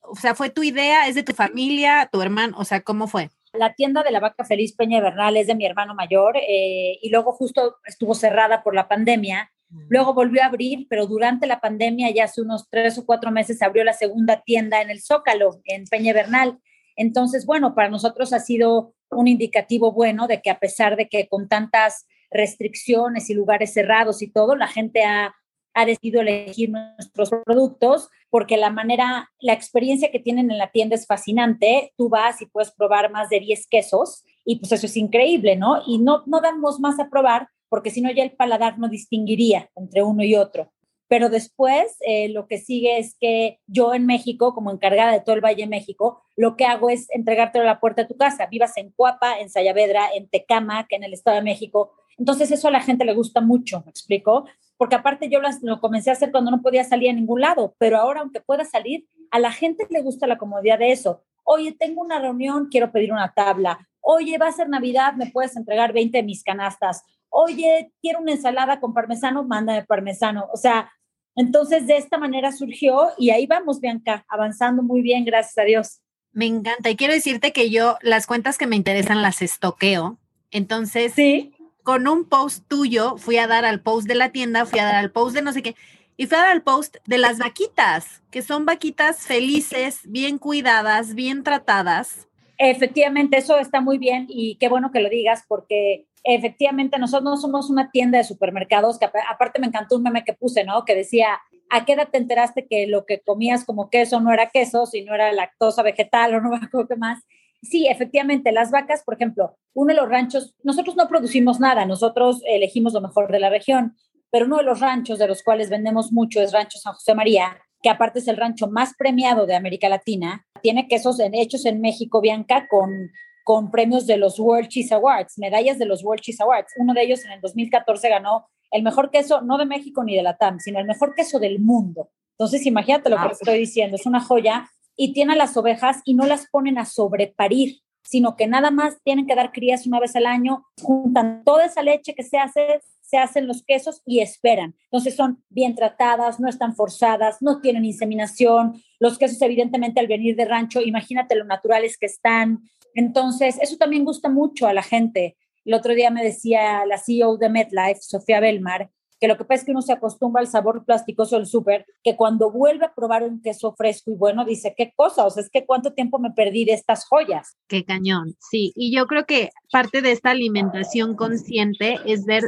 o, 0.00 0.16
sea, 0.16 0.34
¿fue 0.34 0.48
tu 0.48 0.62
idea? 0.62 1.06
¿Es 1.06 1.14
de 1.14 1.22
tu 1.22 1.34
familia, 1.34 2.08
tu 2.10 2.22
hermano? 2.22 2.56
O 2.58 2.64
sea, 2.64 2.80
¿cómo 2.80 3.08
fue? 3.08 3.28
La 3.52 3.74
tienda 3.74 4.02
de 4.02 4.10
la 4.10 4.20
vaca 4.20 4.44
feliz 4.44 4.74
Peña 4.74 4.98
de 4.98 5.04
Bernal 5.04 5.36
es 5.36 5.48
de 5.48 5.54
mi 5.54 5.66
hermano 5.66 5.94
mayor 5.94 6.36
eh, 6.38 6.98
y 7.02 7.10
luego 7.10 7.32
justo 7.32 7.76
estuvo 7.84 8.14
cerrada 8.14 8.62
por 8.62 8.74
la 8.74 8.88
pandemia. 8.88 9.50
Mm. 9.68 9.86
Luego 9.90 10.14
volvió 10.14 10.42
a 10.42 10.46
abrir, 10.46 10.86
pero 10.88 11.06
durante 11.06 11.46
la 11.46 11.60
pandemia, 11.60 12.10
ya 12.10 12.24
hace 12.24 12.40
unos 12.40 12.70
tres 12.70 12.96
o 12.96 13.04
cuatro 13.04 13.30
meses, 13.30 13.60
abrió 13.60 13.84
la 13.84 13.92
segunda 13.92 14.40
tienda 14.40 14.80
en 14.80 14.88
el 14.88 15.02
Zócalo, 15.02 15.60
en 15.64 15.84
Peña 15.84 16.14
Bernal. 16.14 16.58
Entonces, 16.96 17.44
bueno, 17.44 17.74
para 17.74 17.90
nosotros 17.90 18.32
ha 18.32 18.38
sido 18.38 18.94
un 19.10 19.28
indicativo 19.28 19.92
bueno 19.92 20.26
de 20.26 20.40
que 20.40 20.50
a 20.50 20.58
pesar 20.58 20.96
de 20.96 21.08
que 21.08 21.28
con 21.28 21.48
tantas 21.48 22.06
restricciones 22.30 23.30
y 23.30 23.34
lugares 23.34 23.72
cerrados 23.72 24.22
y 24.22 24.30
todo, 24.30 24.56
la 24.56 24.68
gente 24.68 25.02
ha, 25.04 25.34
ha 25.74 25.86
decidido 25.86 26.20
elegir 26.20 26.70
nuestros 26.70 27.30
productos 27.44 28.08
porque 28.30 28.56
la 28.56 28.70
manera, 28.70 29.30
la 29.40 29.52
experiencia 29.52 30.10
que 30.10 30.20
tienen 30.20 30.50
en 30.50 30.58
la 30.58 30.70
tienda 30.70 30.94
es 30.94 31.06
fascinante. 31.06 31.92
Tú 31.96 32.08
vas 32.08 32.40
y 32.40 32.46
puedes 32.46 32.70
probar 32.70 33.10
más 33.10 33.28
de 33.28 33.40
10 33.40 33.66
quesos 33.66 34.24
y 34.44 34.60
pues 34.60 34.72
eso 34.72 34.86
es 34.86 34.96
increíble, 34.96 35.56
¿no? 35.56 35.82
Y 35.86 35.98
no, 35.98 36.22
no 36.26 36.40
damos 36.40 36.80
más 36.80 36.98
a 37.00 37.08
probar 37.08 37.48
porque 37.68 37.90
si 37.90 38.00
no 38.00 38.10
ya 38.10 38.22
el 38.22 38.32
paladar 38.32 38.78
no 38.78 38.88
distinguiría 38.88 39.70
entre 39.76 40.02
uno 40.02 40.22
y 40.22 40.34
otro. 40.34 40.72
Pero 41.08 41.28
después 41.28 41.96
eh, 42.06 42.28
lo 42.28 42.46
que 42.46 42.58
sigue 42.58 42.98
es 42.98 43.16
que 43.18 43.58
yo 43.66 43.94
en 43.94 44.06
México, 44.06 44.54
como 44.54 44.70
encargada 44.70 45.10
de 45.10 45.20
todo 45.20 45.34
el 45.34 45.40
Valle 45.40 45.64
de 45.64 45.68
México, 45.68 46.22
lo 46.36 46.56
que 46.56 46.66
hago 46.66 46.88
es 46.88 47.10
entregártelo 47.10 47.64
a 47.64 47.66
la 47.66 47.80
puerta 47.80 48.02
de 48.02 48.08
tu 48.08 48.16
casa. 48.16 48.46
Vivas 48.46 48.76
en 48.76 48.92
Cuapa, 48.92 49.40
en 49.40 49.50
Sayavedra, 49.50 50.08
en 50.14 50.28
Tecama, 50.28 50.86
que 50.86 50.94
en 50.94 51.02
el 51.02 51.12
Estado 51.12 51.38
de 51.38 51.42
México, 51.42 51.92
entonces 52.20 52.52
eso 52.52 52.68
a 52.68 52.70
la 52.70 52.82
gente 52.82 53.06
le 53.06 53.14
gusta 53.14 53.40
mucho, 53.40 53.82
¿me 53.86 53.90
explico? 53.90 54.44
Porque 54.76 54.94
aparte 54.94 55.30
yo 55.30 55.40
lo 55.62 55.80
comencé 55.80 56.10
a 56.10 56.12
hacer 56.12 56.30
cuando 56.30 56.50
no 56.50 56.60
podía 56.60 56.84
salir 56.84 57.08
a 57.08 57.14
ningún 57.14 57.40
lado, 57.40 57.74
pero 57.78 57.96
ahora 57.96 58.20
aunque 58.20 58.42
pueda 58.42 58.66
salir, 58.66 59.06
a 59.30 59.38
la 59.38 59.50
gente 59.50 59.86
le 59.88 60.02
gusta 60.02 60.26
la 60.26 60.36
comodidad 60.36 60.78
de 60.78 60.92
eso. 60.92 61.22
Oye, 61.44 61.72
tengo 61.72 62.02
una 62.02 62.18
reunión, 62.18 62.68
quiero 62.70 62.92
pedir 62.92 63.10
una 63.10 63.32
tabla. 63.32 63.88
Oye, 64.00 64.36
va 64.36 64.48
a 64.48 64.52
ser 64.52 64.68
Navidad, 64.68 65.14
me 65.14 65.30
puedes 65.30 65.56
entregar 65.56 65.94
20 65.94 66.18
de 66.18 66.22
mis 66.22 66.44
canastas. 66.44 67.02
Oye, 67.30 67.90
quiero 68.02 68.20
una 68.20 68.32
ensalada 68.32 68.80
con 68.80 68.92
parmesano, 68.92 69.42
mándame 69.42 69.84
parmesano. 69.86 70.46
O 70.52 70.58
sea, 70.58 70.92
entonces 71.36 71.86
de 71.86 71.96
esta 71.96 72.18
manera 72.18 72.52
surgió 72.52 73.08
y 73.16 73.30
ahí 73.30 73.46
vamos, 73.46 73.80
Bianca, 73.80 74.26
avanzando 74.28 74.82
muy 74.82 75.00
bien, 75.00 75.24
gracias 75.24 75.56
a 75.56 75.62
Dios. 75.62 76.02
Me 76.32 76.44
encanta 76.44 76.90
y 76.90 76.96
quiero 76.96 77.14
decirte 77.14 77.52
que 77.52 77.70
yo 77.70 77.96
las 78.02 78.26
cuentas 78.26 78.58
que 78.58 78.66
me 78.66 78.76
interesan 78.76 79.22
las 79.22 79.40
estoqueo. 79.40 80.18
Entonces, 80.50 81.14
¿Sí? 81.14 81.54
Con 81.82 82.08
un 82.08 82.24
post 82.24 82.66
tuyo, 82.68 83.16
fui 83.16 83.36
a 83.38 83.46
dar 83.46 83.64
al 83.64 83.80
post 83.80 84.06
de 84.06 84.14
la 84.14 84.30
tienda, 84.30 84.66
fui 84.66 84.78
a 84.78 84.84
dar 84.84 84.96
al 84.96 85.10
post 85.10 85.34
de 85.34 85.42
no 85.42 85.52
sé 85.52 85.62
qué, 85.62 85.76
y 86.16 86.26
fui 86.26 86.36
a 86.36 86.40
dar 86.40 86.50
al 86.50 86.62
post 86.62 86.96
de 87.06 87.18
las 87.18 87.38
vaquitas, 87.38 88.22
que 88.30 88.42
son 88.42 88.66
vaquitas 88.66 89.26
felices, 89.26 90.00
bien 90.04 90.38
cuidadas, 90.38 91.14
bien 91.14 91.42
tratadas. 91.42 92.28
Efectivamente, 92.58 93.38
eso 93.38 93.58
está 93.58 93.80
muy 93.80 93.96
bien 93.96 94.26
y 94.28 94.56
qué 94.56 94.68
bueno 94.68 94.90
que 94.92 95.00
lo 95.00 95.08
digas 95.08 95.44
porque 95.48 96.06
efectivamente 96.24 96.98
nosotros 96.98 97.24
no 97.24 97.36
somos 97.38 97.70
una 97.70 97.90
tienda 97.90 98.18
de 98.18 98.24
supermercados, 98.24 98.98
que 98.98 99.08
aparte 99.30 99.60
me 99.60 99.66
encantó 99.66 99.96
un 99.96 100.02
meme 100.02 100.24
que 100.24 100.34
puse, 100.34 100.64
¿no? 100.64 100.84
Que 100.84 100.94
decía, 100.94 101.40
¿a 101.70 101.84
qué 101.84 101.94
edad 101.94 102.08
te 102.10 102.18
enteraste 102.18 102.66
que 102.66 102.86
lo 102.86 103.06
que 103.06 103.20
comías 103.20 103.64
como 103.64 103.88
queso 103.88 104.20
no 104.20 104.32
era 104.32 104.50
queso, 104.50 104.84
sino 104.84 105.14
era 105.14 105.32
lactosa 105.32 105.82
vegetal 105.82 106.34
o 106.34 106.40
no 106.40 106.50
me 106.50 106.56
acuerdo 106.56 106.88
qué 106.88 106.96
más? 106.96 107.24
Sí, 107.62 107.86
efectivamente, 107.88 108.52
las 108.52 108.70
vacas, 108.70 109.02
por 109.04 109.14
ejemplo, 109.14 109.56
uno 109.74 109.92
de 109.92 110.00
los 110.00 110.08
ranchos, 110.08 110.54
nosotros 110.62 110.96
no 110.96 111.08
producimos 111.08 111.60
nada, 111.60 111.84
nosotros 111.84 112.42
elegimos 112.46 112.94
lo 112.94 113.00
mejor 113.00 113.30
de 113.30 113.40
la 113.40 113.50
región, 113.50 113.96
pero 114.30 114.46
uno 114.46 114.56
de 114.56 114.62
los 114.62 114.80
ranchos 114.80 115.18
de 115.18 115.26
los 115.26 115.42
cuales 115.42 115.68
vendemos 115.68 116.12
mucho 116.12 116.40
es 116.40 116.52
Rancho 116.52 116.78
San 116.78 116.94
José 116.94 117.14
María, 117.14 117.58
que 117.82 117.90
aparte 117.90 118.20
es 118.20 118.28
el 118.28 118.36
rancho 118.36 118.68
más 118.68 118.94
premiado 118.96 119.46
de 119.46 119.54
América 119.54 119.88
Latina. 119.88 120.46
Tiene 120.62 120.88
quesos 120.88 121.18
hechos 121.20 121.64
en 121.66 121.80
México, 121.80 122.20
Bianca, 122.20 122.66
con, 122.68 123.10
con 123.44 123.70
premios 123.70 124.06
de 124.06 124.16
los 124.16 124.38
World 124.38 124.68
Cheese 124.68 124.94
Awards, 124.94 125.38
medallas 125.38 125.78
de 125.78 125.86
los 125.86 126.04
World 126.04 126.22
Cheese 126.22 126.42
Awards. 126.42 126.72
Uno 126.76 126.94
de 126.94 127.02
ellos 127.02 127.24
en 127.24 127.32
el 127.32 127.40
2014 127.40 128.08
ganó 128.08 128.46
el 128.70 128.82
mejor 128.82 129.10
queso, 129.10 129.40
no 129.42 129.58
de 129.58 129.66
México 129.66 130.04
ni 130.04 130.14
de 130.14 130.22
la 130.22 130.36
TAM, 130.36 130.60
sino 130.60 130.78
el 130.78 130.86
mejor 130.86 131.14
queso 131.14 131.38
del 131.38 131.58
mundo. 131.60 132.10
Entonces, 132.38 132.64
imagínate 132.64 133.10
lo 133.10 133.16
que 133.16 133.32
estoy 133.32 133.58
diciendo, 133.58 133.96
es 133.96 134.06
una 134.06 134.20
joya 134.20 134.70
y 135.02 135.14
tiene 135.14 135.32
a 135.32 135.36
las 135.36 135.56
ovejas 135.56 136.02
y 136.04 136.12
no 136.12 136.26
las 136.26 136.46
ponen 136.50 136.76
a 136.76 136.84
sobreparir, 136.84 137.78
sino 138.02 138.36
que 138.36 138.46
nada 138.46 138.70
más 138.70 138.98
tienen 139.02 139.26
que 139.26 139.34
dar 139.34 139.50
crías 139.50 139.86
una 139.86 139.98
vez 139.98 140.14
al 140.14 140.26
año, 140.26 140.66
juntan 140.82 141.42
toda 141.42 141.64
esa 141.64 141.82
leche 141.82 142.14
que 142.14 142.22
se 142.22 142.36
hace, 142.36 142.82
se 143.00 143.16
hacen 143.16 143.46
los 143.46 143.64
quesos 143.64 144.02
y 144.04 144.20
esperan. 144.20 144.74
Entonces 144.84 145.16
son 145.16 145.42
bien 145.48 145.74
tratadas, 145.74 146.38
no 146.38 146.50
están 146.50 146.76
forzadas, 146.76 147.38
no 147.40 147.62
tienen 147.62 147.86
inseminación. 147.86 148.74
Los 148.98 149.16
quesos, 149.16 149.40
evidentemente, 149.40 150.00
al 150.00 150.06
venir 150.06 150.36
de 150.36 150.44
rancho, 150.44 150.82
imagínate 150.82 151.34
lo 151.34 151.46
naturales 151.46 151.96
que 151.96 152.04
están. 152.04 152.58
Entonces, 152.92 153.56
eso 153.62 153.78
también 153.78 154.04
gusta 154.04 154.28
mucho 154.28 154.66
a 154.66 154.74
la 154.74 154.82
gente. 154.82 155.38
El 155.64 155.72
otro 155.72 155.94
día 155.94 156.10
me 156.10 156.22
decía 156.22 156.84
la 156.84 156.98
CEO 156.98 157.38
de 157.38 157.48
MedLife, 157.48 158.02
Sofía 158.02 158.40
Belmar, 158.40 158.90
que 159.20 159.28
lo 159.28 159.36
que 159.36 159.44
pasa 159.44 159.60
es 159.60 159.64
que 159.66 159.72
uno 159.72 159.82
se 159.82 159.92
acostumbra 159.92 160.40
al 160.40 160.48
sabor 160.48 160.84
plasticoso 160.84 161.36
del 161.36 161.46
súper, 161.46 161.84
que 162.02 162.16
cuando 162.16 162.50
vuelve 162.50 162.86
a 162.86 162.94
probar 162.94 163.22
un 163.22 163.42
queso 163.42 163.74
fresco 163.76 164.10
y 164.10 164.14
bueno, 164.14 164.46
dice, 164.46 164.74
¿qué 164.76 164.92
cosa? 164.96 165.26
O 165.26 165.30
sea, 165.30 165.42
es 165.42 165.50
que 165.50 165.66
cuánto 165.66 165.92
tiempo 165.92 166.18
me 166.18 166.30
perdí 166.30 166.64
de 166.64 166.72
estas 166.72 167.06
joyas. 167.06 167.56
Qué 167.68 167.84
cañón, 167.84 168.34
sí. 168.38 168.72
Y 168.74 168.94
yo 168.96 169.06
creo 169.06 169.26
que 169.26 169.50
parte 169.70 170.00
de 170.00 170.12
esta 170.12 170.30
alimentación 170.30 171.14
consciente 171.14 171.98
es 172.06 172.24
ver, 172.24 172.44